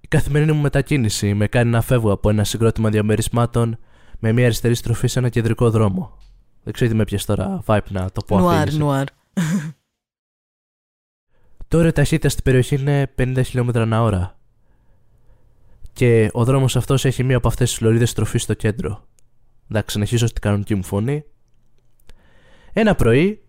[0.00, 3.78] Η καθημερινή μου μετακίνηση με κάνει να φεύγω από ένα συγκρότημα διαμερισμάτων
[4.18, 6.18] με μια αριστερή στροφή σε ένα κεντρικό δρόμο.
[6.62, 8.78] Δεν ξέρω τι με πιες τώρα vibe να το πω Νουάρ, αφήγηση.
[8.78, 9.06] νουάρ.
[11.68, 14.40] Το όριο ταχύτητα στην περιοχή είναι 50 χιλιόμετρα ανά ώρα.
[15.92, 19.06] Και ο δρόμος αυτός έχει μία από αυτές τις λωρίδες στροφής στο κέντρο.
[19.70, 21.24] Εντάξει, συνεχίζω στην κανονική μου φωνή.
[22.72, 23.42] Ένα πρωί,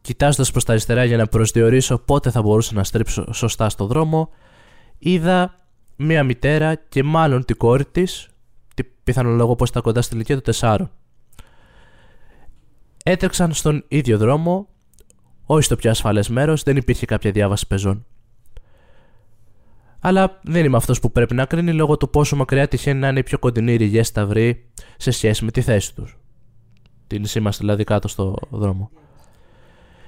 [0.00, 4.30] κοιτάζοντας προς τα αριστερά για να προσδιορίσω πότε θα μπορούσα να στρίψω σωστά στο δρόμο,
[4.98, 5.54] είδα
[5.96, 8.28] μία μητέρα και μάλλον την κόρη της,
[9.04, 10.78] πιθανόν λόγω πως ήταν κοντά στην ηλικία των 4.
[13.04, 14.68] Έτρεξαν στον ίδιο δρόμο
[15.50, 18.06] όχι στο πιο ασφαλές μέρος, δεν υπήρχε κάποια διάβαση πεζών.
[20.00, 23.18] Αλλά δεν είμαι αυτός που πρέπει να κρίνει λόγω του πόσο μακριά τυχαίνει να είναι
[23.18, 26.18] οι πιο κοντινοί ρηγές σταυροί σε σχέση με τη θέση τους.
[27.06, 28.90] Την είμαστε δηλαδή κάτω στο δρόμο.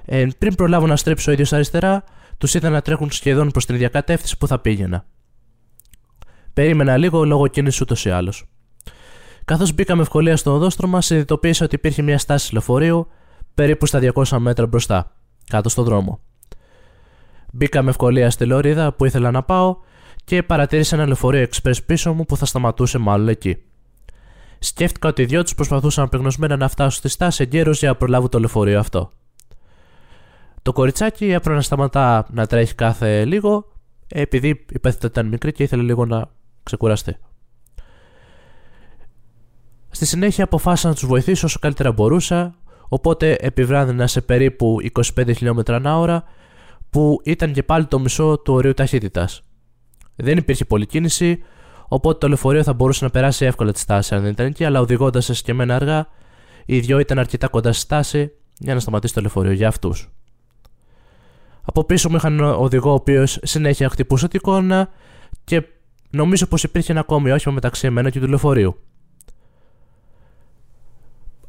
[0.04, 2.04] Ε, πριν προλάβω να στρέψω ο ίδιος αριστερά,
[2.38, 5.04] τους είδα να τρέχουν σχεδόν προς την ίδια κατεύθυνση που θα πήγαινα.
[6.52, 8.44] Περίμενα λίγο λόγω κίνησης ούτως ή άλλως.
[9.44, 13.08] Καθώς μπήκα με ευκολία στο οδόστρωμα, συνειδητοποίησα ότι υπήρχε μια στάση λεωφορείου
[13.54, 15.16] περίπου στα 200 μέτρα μπροστά,
[15.48, 16.20] κάτω στο δρόμο.
[17.52, 19.76] Μπήκα με ευκολία στη λωρίδα που ήθελα να πάω
[20.24, 23.56] και παρατήρησα ένα λεωφορείο express πίσω μου που θα σταματούσε μάλλον εκεί.
[24.58, 28.28] Σκέφτηκα ότι οι δυο τους προσπαθούσαν απεγνωσμένα να φτάσουν στη στάση εγκαίρως για να προλάβουν
[28.28, 29.10] το λεωφορείο αυτό.
[30.62, 33.72] Το κοριτσάκι έπρεπε να σταματά να τρέχει κάθε λίγο,
[34.08, 36.30] επειδή υπέθετα ήταν μικρή και ήθελε λίγο να
[36.62, 37.16] ξεκουραστεί.
[39.90, 42.54] Στη συνέχεια αποφάσισα να τους βοηθήσω όσο καλύτερα μπορούσα,
[42.88, 46.24] οπότε επιβράδυνα σε περίπου 25 χιλιόμετρα ανά ώρα,
[46.90, 49.42] που ήταν και πάλι το μισό του ορίου ταχύτητας.
[50.16, 51.42] Δεν υπήρχε πολλή κίνηση,
[51.88, 54.80] οπότε το λεωφορείο θα μπορούσε να περάσει εύκολα τη στάση αν δεν ήταν εκεί, αλλά
[54.80, 56.08] οδηγώντας εσκεμμένα αργά,
[56.66, 60.10] οι δυο ήταν αρκετά κοντά στη στάση για να σταματήσει το λεωφορείο για αυτούς.
[61.62, 64.88] Από πίσω μου είχαν οδηγό ο οποίος συνέχεια χτυπούσε την εικόνα
[65.44, 65.62] και
[66.10, 68.76] νομίζω πως υπήρχε ένα ακόμη όχημα μεταξύ εμένα και του λεωφορείου.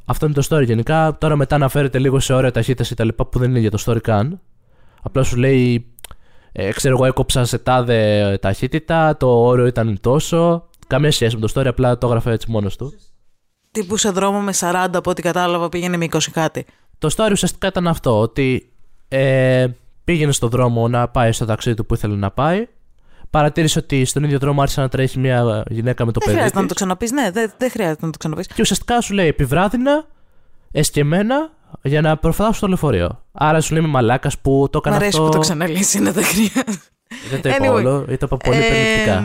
[0.06, 1.18] Αυτό είναι το story γενικά.
[1.18, 3.84] Τώρα μετά αναφέρεται λίγο σε όρια ταχύτητα ή τα λοιπά που δεν είναι για το
[3.86, 4.42] story καν.
[5.02, 5.86] Απλά σου λέει,
[6.52, 10.70] ε, ξέρω εγώ, έκοψα σε τάδε ταχύτητα, το όριο ήταν τόσο.
[10.88, 12.94] Καμία σχέση με το story, απλά το έγραφε έτσι μόνος του.
[13.72, 16.66] Τύπου σε δρόμο με 40 από ό,τι κατάλαβα πήγαινε με 20 κάτι.
[16.98, 18.72] Το story ουσιαστικά ήταν αυτό, ότι
[19.08, 19.68] ε,
[20.04, 22.68] πήγαινε στο δρόμο να πάει στο ταξίδι του που ήθελε να πάει.
[23.30, 26.32] Παρατήρησε ότι στον ίδιο δρόμο άρχισε να τρέχει μια γυναίκα με το Δεν παιδί.
[26.38, 26.68] χρειάζεται να της.
[26.68, 27.12] το ξαναπείς.
[27.12, 28.48] Ναι, δεν, δεν χρειάζεται να το ξαναπείς.
[28.48, 30.06] Και ουσιαστικά σου λέει επιβράδινα,
[30.72, 31.50] εσκεμμένα,
[31.82, 33.26] για να προφθάσω στο λεωφορείο.
[33.32, 35.30] Άρα σου λέει με μαλάκας που το Μ' έκανε αρέσει αυτό.
[35.30, 36.64] που το ξαναλύσεις, είναι δεν χρειάζεται.
[37.30, 37.74] Δεν το είπα Anyway.
[37.74, 39.24] όλο, το είπα πολύ Ε, περιληπτικά.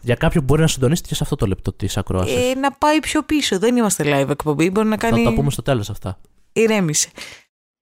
[0.00, 2.34] Για κάποιον που μπορεί να συντονίσει και σε αυτό το λεπτό της ακρόασης.
[2.36, 3.58] ε, να πάει πιο πίσω.
[3.58, 4.70] Δεν είμαστε live εκπομπή.
[4.70, 5.24] Μπορεί να Θα κάνει.
[5.24, 6.18] τα πούμε στο τέλος αυτά.
[6.52, 7.08] Ηρέμησε.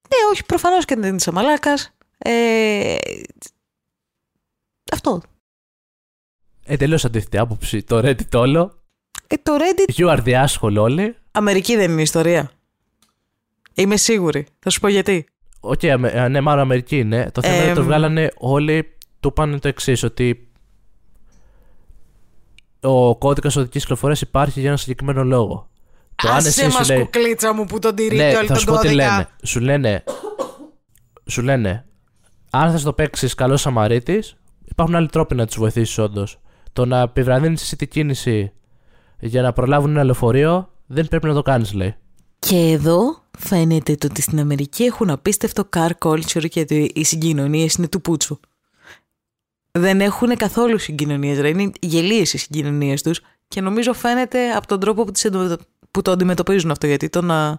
[0.09, 1.90] Ναι, όχι, προφανώς και δεν είσαι μαλάκας.
[2.18, 2.94] Ε,
[4.92, 5.20] αυτό.
[6.64, 7.82] Εντελώς αντίθετη άποψη.
[7.82, 8.82] Το Reddit όλο.
[9.26, 9.94] Ε, το Reddit.
[10.00, 11.16] You are the asshole όλοι.
[11.32, 12.50] Αμερική δεν είναι η ιστορία.
[13.75, 14.47] Είμαι σίγουρη.
[14.59, 15.27] Θα σου πω γιατί.
[15.61, 17.31] OK, okay, ναι, μάλλον Αμερική είναι.
[17.33, 18.89] Το θέμα είναι ότι το βγάλανε όλοι.
[19.20, 20.49] Του πάνε το εξής, ότι
[22.81, 25.68] ο κώδικας οδικής κυκλοφορίας υπάρχει για ένα συγκεκριμένο λόγο.
[26.14, 27.01] Το αν εσύ μας λέει...
[27.01, 29.29] κουκλίτσα μου που τον τηρείτε ναι, όλοι θα τον σου πω τι λένε.
[29.43, 30.05] Σου λένε,
[31.27, 31.85] σου λένε,
[32.51, 36.41] αν θα το παίξεις καλό Σαμαρίτης, υπάρχουν άλλοι τρόποι να τους βοηθήσεις όντως.
[36.72, 38.53] Το να επιβραδύνεις εσύ την κίνηση
[39.18, 41.95] για να προλάβουν ένα λεωφορείο δεν πρέπει να το κάνεις, λέει.
[42.39, 47.89] Και εδώ φαίνεται ότι στην Αμερική έχουν απίστευτο car culture και ότι οι συγκοινωνίες είναι
[47.89, 48.41] του πούτσου.
[49.70, 55.05] Δεν έχουν καθόλου συγκοινωνίες, είναι γελίες οι συγκοινωνίες τους και νομίζω φαίνεται από τον τρόπο
[55.05, 55.28] που, τις
[55.91, 56.87] που το αντιμετωπίζουν αυτό.
[56.87, 57.59] Γιατί το να.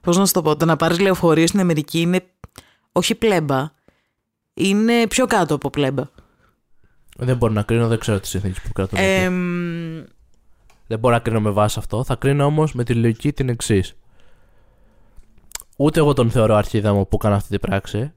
[0.00, 2.24] Πώς να σου το πω, το να πάρεις λεωφορείο στην Αμερική είναι
[2.92, 3.72] όχι πλέμπα,
[4.54, 6.04] είναι πιο κάτω από πλέμπα.
[7.16, 8.98] Δεν μπορώ να κρίνω, δεν ξέρω τις συνθήκες που κρατούν.
[8.98, 9.28] Ε,
[10.86, 12.04] δεν μπορώ να κρίνω με βάση αυτό.
[12.04, 13.94] Θα κρίνω όμως με τη λογική την εξής.
[15.82, 18.12] Ούτε εγώ τον θεωρώ αρχίδα μου που έκανε αυτή την πράξη.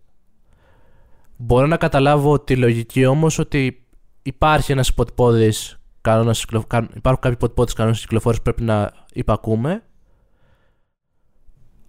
[1.37, 3.85] Μπορώ να καταλάβω τη λογική όμως ότι
[4.21, 5.53] υπάρχει ένας υποτυπώδη
[6.01, 6.41] κανόνας.
[6.41, 9.83] Υπάρχουν κάποιοι υποτυπώδει κανόνες κυκλοφορίας που πρέπει να υπακούμε.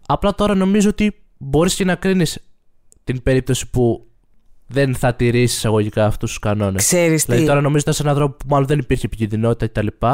[0.06, 2.50] Απλά τώρα νομίζω ότι μπορείς και να κρίνεις
[3.04, 4.06] την περίπτωση που
[4.66, 6.82] δεν θα τηρήσεις εισαγωγικά αυτούς τους κανόνες.
[6.82, 10.06] Ξέρεις Δηλαδή τώρα νομίζω ότι σε έναν τρόπο που μάλλον δεν υπήρχε επικίνδυνοτητα κτλ.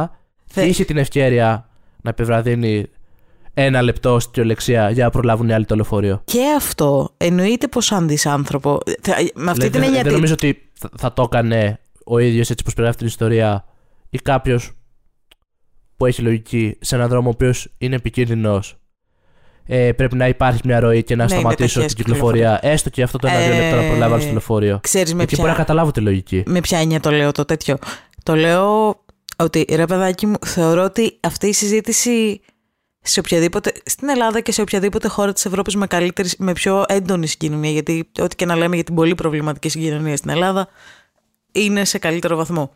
[0.45, 0.67] Θε...
[0.67, 1.69] Είχε την ευκαιρία
[2.03, 2.91] να επιβραδύνει
[3.55, 6.23] ένα λεπτό στην κυριολεξία για να προλάβουν οι άλλοι το λεωφορείο.
[6.25, 8.79] Και αυτό εννοείται πως αν δεις άνθρωπο.
[9.35, 10.03] Με αυτή την έννοια.
[10.03, 13.65] Δεν νομίζω ότι θα το έκανε ο ίδιος έτσι όπω περιγράφει την ιστορία
[14.11, 14.73] ή κάποιος
[15.97, 18.77] που έχει λογική σε έναν δρόμο ο οποίος είναι επικίνδυνος.
[19.67, 22.59] Ε, πρέπει να υπάρχει μια ροή και να ναι, σταματήσω την κυκλοφορία.
[22.63, 24.79] Έστω και αυτό το ένα δύο λεπτά να προλάβω στο λεωφορείο.
[24.83, 25.37] Ξέρεις με ποια...
[25.41, 26.43] μπορεί να καταλάβω τη λογική.
[26.47, 27.79] Με ποια έννοια το λέω το τέτοιο.
[28.23, 29.01] Το λέω
[29.37, 32.41] ότι ρε παιδάκι μου, θεωρώ ότι αυτή η συζήτηση
[33.03, 37.27] σε οποιαδήποτε, στην Ελλάδα και σε οποιαδήποτε χώρα της Ευρώπης με, καλύτερη, με πιο έντονη
[37.27, 40.69] συγκοινωνία, γιατί ό,τι και να λέμε για την πολύ προβληματική συγκοινωνία στην Ελλάδα,
[41.53, 42.73] είναι σε καλύτερο βαθμό.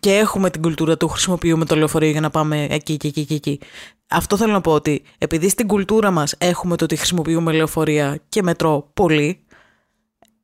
[0.00, 3.34] Και έχουμε την κουλτούρα του χρησιμοποιούμε το λεωφορείο για να πάμε εκεί και εκεί και
[3.34, 3.60] εκεί.
[4.08, 8.42] Αυτό θέλω να πω ότι επειδή στην κουλτούρα μας έχουμε το ότι χρησιμοποιούμε λεωφορεία και
[8.42, 9.40] μετρό πολύ,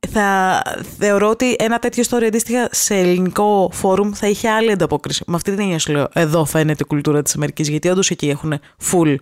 [0.05, 0.61] θα
[0.97, 5.23] θεωρώ ότι ένα τέτοιο story αντίστοιχα σε ελληνικό φόρουμ θα είχε άλλη ανταπόκριση.
[5.27, 8.29] Με αυτή την έννοια σου λέω, εδώ φαίνεται η κουλτούρα της Αμερικής, γιατί όντως εκεί
[8.29, 8.59] έχουν
[8.91, 9.15] full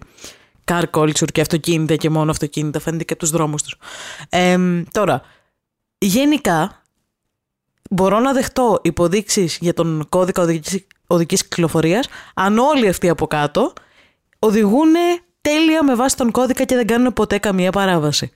[0.66, 3.78] car culture και αυτοκίνητα και μόνο αυτοκίνητα, φαίνεται και από τους δρόμους τους.
[4.30, 4.58] Ε,
[4.92, 5.22] τώρα,
[5.98, 6.82] γενικά,
[7.90, 10.48] μπορώ να δεχτώ υποδείξεις για τον κώδικα
[11.08, 13.74] οδικής κυκλοφορίας, αν όλοι αυτοί από κάτω
[14.40, 14.94] οδηγούν
[15.42, 18.32] τέλεια με βάση τον κώδικα και δεν κάνουν ποτέ καμία παράβαση.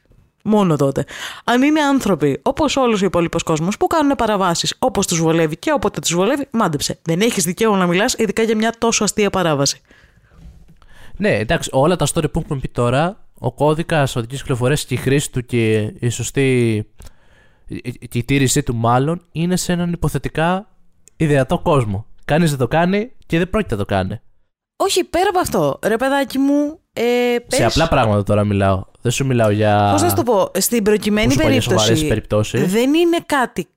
[0.49, 1.05] Μόνο τότε.
[1.43, 5.71] Αν είναι άνθρωποι όπως όλος ο υπόλοιπος κόσμος που κάνουν παραβάσεις όπως τους βολεύει και
[5.71, 6.99] όποτε τους βολεύει, μάντεψε.
[7.01, 9.81] Δεν έχεις δικαίωμα να μιλάς, ειδικά για μια τόσο αστεία παράβαση.
[11.17, 14.97] Ναι, εντάξει, όλα τα story που έχουμε πει τώρα, ο κώδικας οδικής κυκλοφορίας και η
[14.97, 16.87] χρήση του και η σωστή.
[18.09, 20.69] και η τήρησή του μάλλον είναι σε έναν υποθετικά
[21.17, 22.05] ιδεατό κόσμο.
[22.25, 24.19] Κανείς δεν το κάνει και δεν πρόκειται να το κάνει.
[24.75, 25.79] Όχι, πέρα από αυτό.
[25.83, 26.79] Ρε παιδάκι μου.
[26.97, 27.59] Ε, πες...
[27.59, 28.83] Σε απλά πράγματα τώρα μιλάω.
[29.01, 29.89] Δεν σου μιλάω για.
[29.91, 30.51] Πώς να σου το πω.
[30.57, 32.07] Στην προκειμένη περίπτωση.
[32.07, 32.71] περιπτώσεις.
[32.71, 33.67] Δεν είναι κάτι.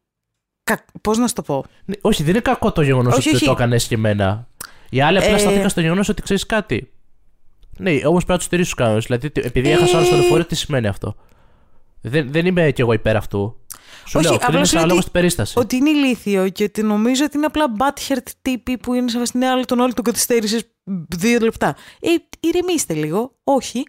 [0.64, 0.84] Κα...
[1.00, 3.44] Πώς να σου το πω; Ναι, όχι, δεν είναι κακό το γεγονός ότι όχι.
[3.44, 4.46] το έκανες και εμένα.
[4.90, 5.38] Οι άλλοι απλά ε...
[5.38, 6.90] σταθήκαν στο γεγονός ότι ξέρεις κάτι.
[7.78, 9.04] Ναι, όμως πρέπει να τους στηρίσει τους κανόνες.
[9.04, 9.72] Δηλαδή, επειδή ε...
[9.72, 11.16] έχασα άλλο στο λεωφορείο, τι σημαίνει αυτό;
[12.02, 13.60] Δεν, δεν είμαι κι εγώ υπέρ αυτού.
[14.06, 15.56] Σου Όχι, λέω, κρίνεις ανάλογα στην περίστασης.
[15.56, 19.44] Ότι είναι ηλίθιο και ότι νομίζω ότι είναι απλά butthurt τύποι που είναι σε στην
[19.44, 20.62] άλλη τον όλη του καθυστέρησης
[21.08, 21.76] δύο λεπτά.
[22.00, 22.08] Ε,
[22.40, 23.38] ηρεμήστε λίγο.
[23.44, 23.82] Όχι.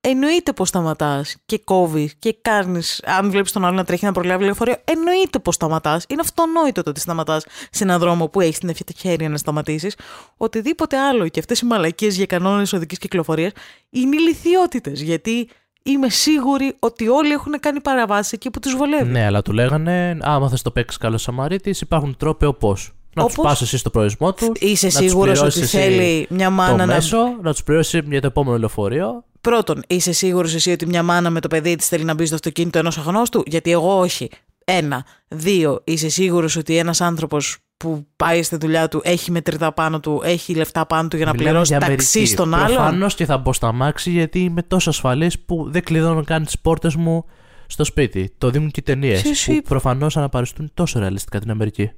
[0.00, 3.02] Εννοείται πως σταματάς και κόβεις και κάνεις.
[3.04, 6.04] Αν βλέπεις τον άλλο να τρέχει να προλάβει λεωφορείο, εννοείται πως σταματάς.
[6.08, 9.96] Είναι αυτονόητο το ότι σταματάς σε έναν δρόμο που έχεις την ευχαίρεια να σταματήσεις.
[10.36, 13.52] Οτιδήποτε άλλο και αυτές οι μαλακίε για κανόνες οδικής κυκλοφορίας
[13.90, 15.02] είναι ηλικιότητες.
[15.02, 15.48] Γιατί
[15.86, 19.10] είμαι σίγουρη ότι όλοι έχουν κάνει παραβάσει εκεί που τους βολεύει.
[19.10, 22.90] Ναι, αλλά του λέγανε, άμα θες το παίξεις καλό Σαμαρίτης, υπάρχουν τρόποι όπως.
[23.14, 23.34] Να Όπως...
[23.34, 24.48] του πας εσύ στο προορισμό τους.
[24.58, 26.86] Είσαι σίγουρος ότι θέλει μια μάνα το να.
[26.86, 29.24] Μέσο, να τους πληρώσεις για το επόμενο λεωφορείο.
[29.40, 32.34] Πρώτον, είσαι σίγουρος εσύ ότι μια μάνα με το παιδί της θέλει να μπει στο
[32.34, 34.30] αυτοκίνητο ενός αγνώστου, γιατί εγώ όχι.
[34.64, 35.04] Ένα.
[35.28, 40.20] Δύο, είσαι σίγουρος ότι ένας άνθρωπος που πάει στη δουλειά του έχει μετρητά πάνω του,
[40.24, 42.74] έχει λεφτά πάνω του για να Μιλάμε πληρώσει για ταξί στον άλλο.
[42.74, 46.58] Προφανώς και θα μπω στ' αμάξι γιατί είμαι τόσο ασφαλής που δεν κλειδώνω καν τις
[46.58, 47.24] πόρτες μου
[47.66, 48.34] στο σπίτι.
[48.38, 49.44] Το δίνουν και οι ταινίες.
[49.46, 51.90] Που προφανώς αναπαριστούν τόσο ρεαλιστικά την Αμερική.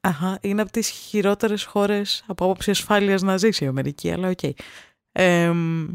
[0.00, 4.38] Αχα, είναι από τις χειρότερες χώρες από άποψη ασφάλειας να ζήσει η Αμερική, αλλά OK.
[4.42, 4.50] Okay.
[5.12, 5.50] Ε,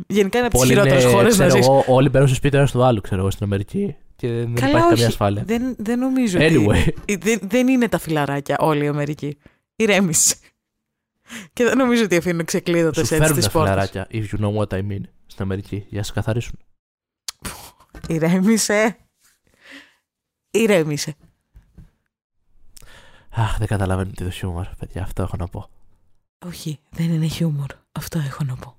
[0.07, 1.69] γενικά είναι από τις χειρότερες χώρες να ζήσει.
[1.87, 3.95] όλοι μπαίνουν στο σπίτι ένας του άλλου, ξέρω εγώ, στην Αμερική.
[4.15, 4.87] Και δεν Καλά, υπάρχει όχι.
[4.89, 5.43] καμία ασφάλεια.
[5.43, 6.67] Δεν, δεν νομίζω Anyway.
[6.67, 7.17] ότι.
[7.25, 9.37] Δεν, δεν είναι τα φιλαράκια όλη η Αμερική.
[9.75, 10.35] Ηρέμησε.
[11.53, 13.89] Και δεν νομίζω ότι αφήνουν ξεκλείδωτες Σου έτσι φέρνουν τις τα πόρτες.
[13.89, 16.59] φιλαράκια, if you know what I mean, στην Αμερική, για να σε καθαρίσουν.
[18.07, 18.97] Ηρέμησε.
[20.51, 21.15] Ηρέμησε.
[23.29, 25.69] Αχ, δεν καταλαβαίνω τι το χιούμορ, παιδιά, αυτό έχω να πω.
[26.45, 27.67] Όχι, δεν είναι χιούμορ.
[27.91, 28.74] Αυτό έχω να πω.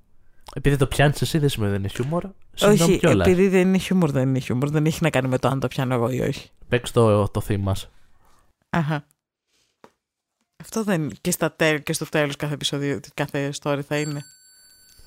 [0.55, 2.25] Επειδή το πιάνεις εσύ, δεν σημαίνει ότι είναι χιούμορ.
[2.55, 3.27] Συγγνώμη όχι, κιόλας.
[3.27, 4.71] επειδή δεν είναι χιούμορ, δεν είναι χιούμορ.
[4.71, 6.51] Δεν έχει να κάνει με το αν το πιάνω εγώ ή όχι.
[6.69, 7.89] Παίξ το, το theme μας.
[8.71, 9.07] Αχα.
[10.61, 14.25] Αυτό δεν και, στα τέλ, και στο τέλος κάθε επεισόδιο, κάθε story θα είναι.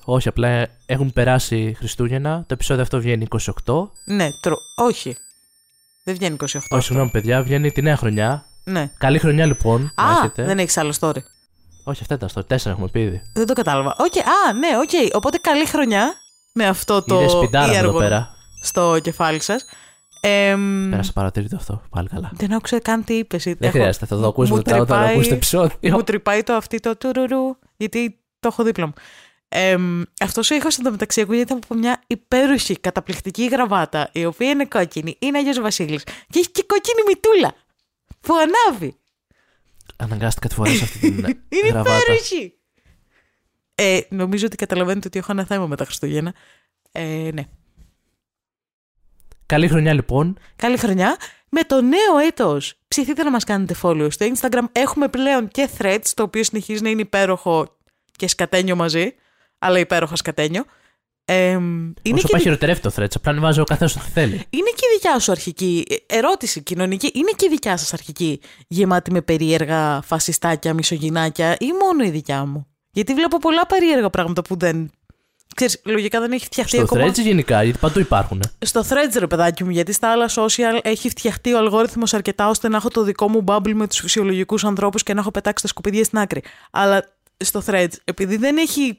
[0.04, 2.38] Όχι, απλά έχουν περάσει Χριστούγεννα.
[2.46, 3.26] Το επεισόδιο αυτό βγαίνει
[3.64, 3.88] 28.
[4.04, 4.56] Ναι, τρο...
[4.76, 5.16] όχι.
[6.04, 6.44] Δεν βγαίνει 28.
[6.68, 8.44] Όχι, συγγνώμη, παιδιά, βγαίνει τη νέα χρονιά.
[8.64, 8.90] Ναι.
[8.98, 9.92] Καλή χρονιά λοιπόν.
[9.96, 10.44] να Α, έχετε.
[10.44, 11.18] δεν έχεις άλλο story.
[11.90, 13.22] Όχι, αυτά ήταν στο 4 έχουμε πει ήδη.
[13.34, 13.96] Δεν το κατάλαβα.
[13.98, 15.14] Οκ, α, ναι, οκ.
[15.14, 16.12] Οπότε καλή χρονιά
[16.54, 18.28] με αυτό το Είναι σπιντάρα εδώ ήεργο πέρα.
[18.62, 19.64] στο κεφάλι σας.
[20.20, 21.82] Εμ, Πέρασα παρατηρητό αυτό.
[21.90, 22.30] Πάλι καλά.
[22.34, 23.42] δεν άκουσα καν τι είπες.
[23.58, 25.92] Δεν χρειάζεται, θα το ακούσουμε μου μετά όταν τρυπάει- ακούσετε το επεισόδιο.
[25.96, 28.92] Μου τρυπάει το αυτή το τουρουρου, γιατί το έχω δίπλα μου.
[29.48, 35.16] Εμ, αυτός ο ήχος εντωμεταξύ ακούγεται από μια υπέροχη καταπληκτική γραβάτα, η οποία είναι κόκκινη,
[35.18, 37.52] είναι Αγιος Βασίλης και έχει και κόκκινη μητούλα
[38.20, 38.96] που ανάβει.
[40.00, 41.98] Αναγκάστηκα τη φορά σε αυτή την Είναι γραβάτα.
[42.02, 42.54] υπέροχη.
[43.74, 46.34] Ε, νομίζω ότι καταλαβαίνετε ότι έχω ένα θέμα με τα Χριστούγεννα.
[46.92, 47.44] Ε, ναι.
[49.46, 50.38] Καλή χρονιά λοιπόν.
[50.56, 51.16] Καλή χρονιά.
[51.48, 54.64] Με το νέο έτος ψηθείτε να μας κάνετε follow στο Instagram.
[54.72, 57.76] Έχουμε πλέον και threads, το οποίο συνεχίζει να είναι υπέροχο
[58.16, 59.14] και σκατένιο μαζί,
[59.58, 60.64] αλλά υπέροχα σκατένιο.
[61.32, 64.32] Ε, είναι, Όσο και, πάει δι- χειροτερεύει το threads, απλά ανεβάζει ο καθένα ό,τι θέλει.
[64.32, 67.10] είναι και η δικιά σου αρχική ε, ερώτηση κοινωνική.
[67.14, 72.44] Είναι και η δικιά σας αρχική γεμάτη με περίεργα φασιστάκια, μισογυνάκια ή μόνο η δικιά
[72.44, 74.90] μου; Γιατί βλέπω πολλά περίεργα πράγματα που δεν...
[75.54, 77.06] Ξέρεις, λογικά δεν έχει φτιαχτεί Στο ακόμα.
[77.06, 78.40] threads γενικά, γιατί παντού υπάρχουν.
[78.58, 82.68] Στο Threads, ρε παιδάκι μου, γιατί στα άλλα social έχει φτιαχτεί ο αλγόριθμος αρκετά ώστε
[82.68, 85.68] να έχω το δικό μου bubble με τους φυσιολογικούς ανθρώπους και να έχω πετάξει τα
[85.68, 86.42] σκουπίδια στην άκρη.
[86.70, 87.04] Αλλά
[87.36, 88.98] στο Threads, επειδή δεν έχει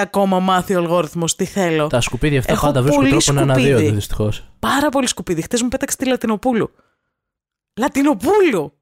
[0.00, 1.86] ακόμα μάθει ο αλγόριθμος τι θέλω.
[1.86, 3.68] Τα σκουπίδια αυτά Έχω πάντα βρίσκουν πολύ τρόπο να σκουπίδι.
[3.72, 4.44] αναδύονται δυστυχώς.
[4.58, 5.42] Πάρα πολύ σκουπίδι.
[5.42, 6.70] Χθε μου πέταξε τη Λατινοπούλου.
[7.76, 8.72] Λατινοπούλου!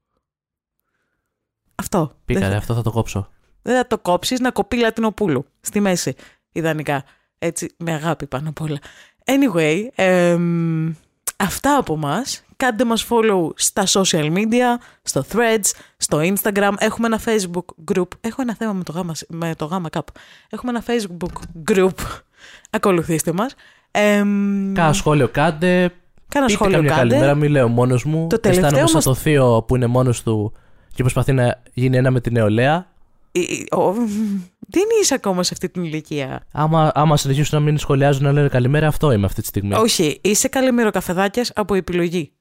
[1.74, 2.12] Αυτό.
[2.24, 3.28] Πήκαρε, Δεν, αυτό θα το κόψω.
[3.62, 5.44] δεν θα το κόψεις να κοπεί Λατινοπούλου.
[5.61, 6.14] Στη μέση.
[6.53, 7.05] Ιδανικά.
[7.38, 8.78] Έτσι, με αγάπη πάνω απ' όλα.
[9.24, 10.92] Anyway, εμ,
[11.36, 12.42] αυτά από μας.
[12.62, 16.72] Κάντε μας follow στα social media, στο Threads, στο Instagram.
[16.78, 18.06] Έχουμε ένα Facebook group.
[18.20, 20.12] Έχω ένα θέμα με το γάμα, με το γάμα κάπου.
[20.50, 21.32] Έχουμε ένα Facebook
[21.72, 21.90] group.
[22.70, 23.54] Ακολουθήστε μας.
[23.90, 25.92] Εμ, Κάνα σχόλιο κάντε.
[26.28, 27.08] κάνα Πείτε σχόλιο καμιά κάντε.
[27.08, 28.26] καλημέρα, μην λέω μόνος μου.
[28.26, 30.52] Το τελευταίο Αισθάνομαι σαν μας- το θείο που είναι μόνος του
[30.94, 32.86] και προσπαθεί να γίνει ένα με την νεολαία.
[33.32, 33.92] Ε, ε, ο-
[34.74, 36.42] Δεν είσαι ακόμα σε αυτή την ηλικία.
[36.52, 39.74] Άμα, άμα συνεχίσουν να μην σχολιάζουν να λένε καλημέρα, αυτό είμαι αυτή τη στιγμή.
[39.74, 42.32] Όχι, είσαι καλημεροκαφεδάκιας από επιλογή.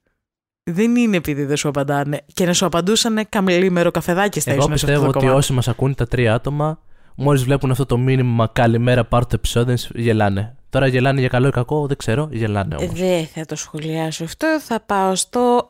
[0.64, 2.20] Δεν είναι επειδή δεν σου απαντάνε.
[2.34, 5.36] Και να σου απαντούσαν καλημεροκαφεδάκια θα Εγώ ήσουν σε αυτό πιστεύω το ότι κομμάτι.
[5.38, 6.78] όσοι μας ακούνε τα τρία άτομα,
[7.16, 10.56] μόλις βλέπουν αυτό το μήνυμα καλημέρα, πάρ το επεισόδιο, γελάνε.
[10.70, 12.98] Τώρα γελάνε για καλό ή κακό, δεν ξέρω, γελάνε όμως.
[12.98, 14.60] Δεν θα το σχολιάσω αυτό.
[14.60, 15.66] Θα πάω στο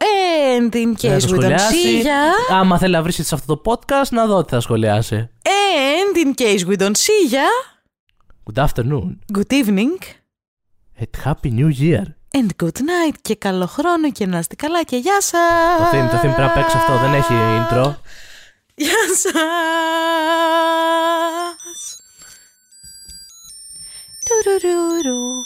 [0.58, 1.74] And in Δεν θα case το we don't σχολιάσει.
[2.02, 2.54] see ya.
[2.54, 5.28] Άμα θέλει να βρίσκεται σε αυτό το podcast, να δω τι θα σχολιάσει.
[5.42, 7.48] And in case we don't see ya.
[8.52, 9.98] Good afternoon Good evening.
[11.00, 12.02] and happy new year
[12.38, 15.78] and good night και καλό χρόνο και να είστε καλά και γεια σας.
[15.78, 17.94] Το theme, το theme πρέπει να παίξω αυτό, δεν έχει intro.
[18.74, 19.32] Γεια σας.
[24.24, 25.44] Τουρουρουρου.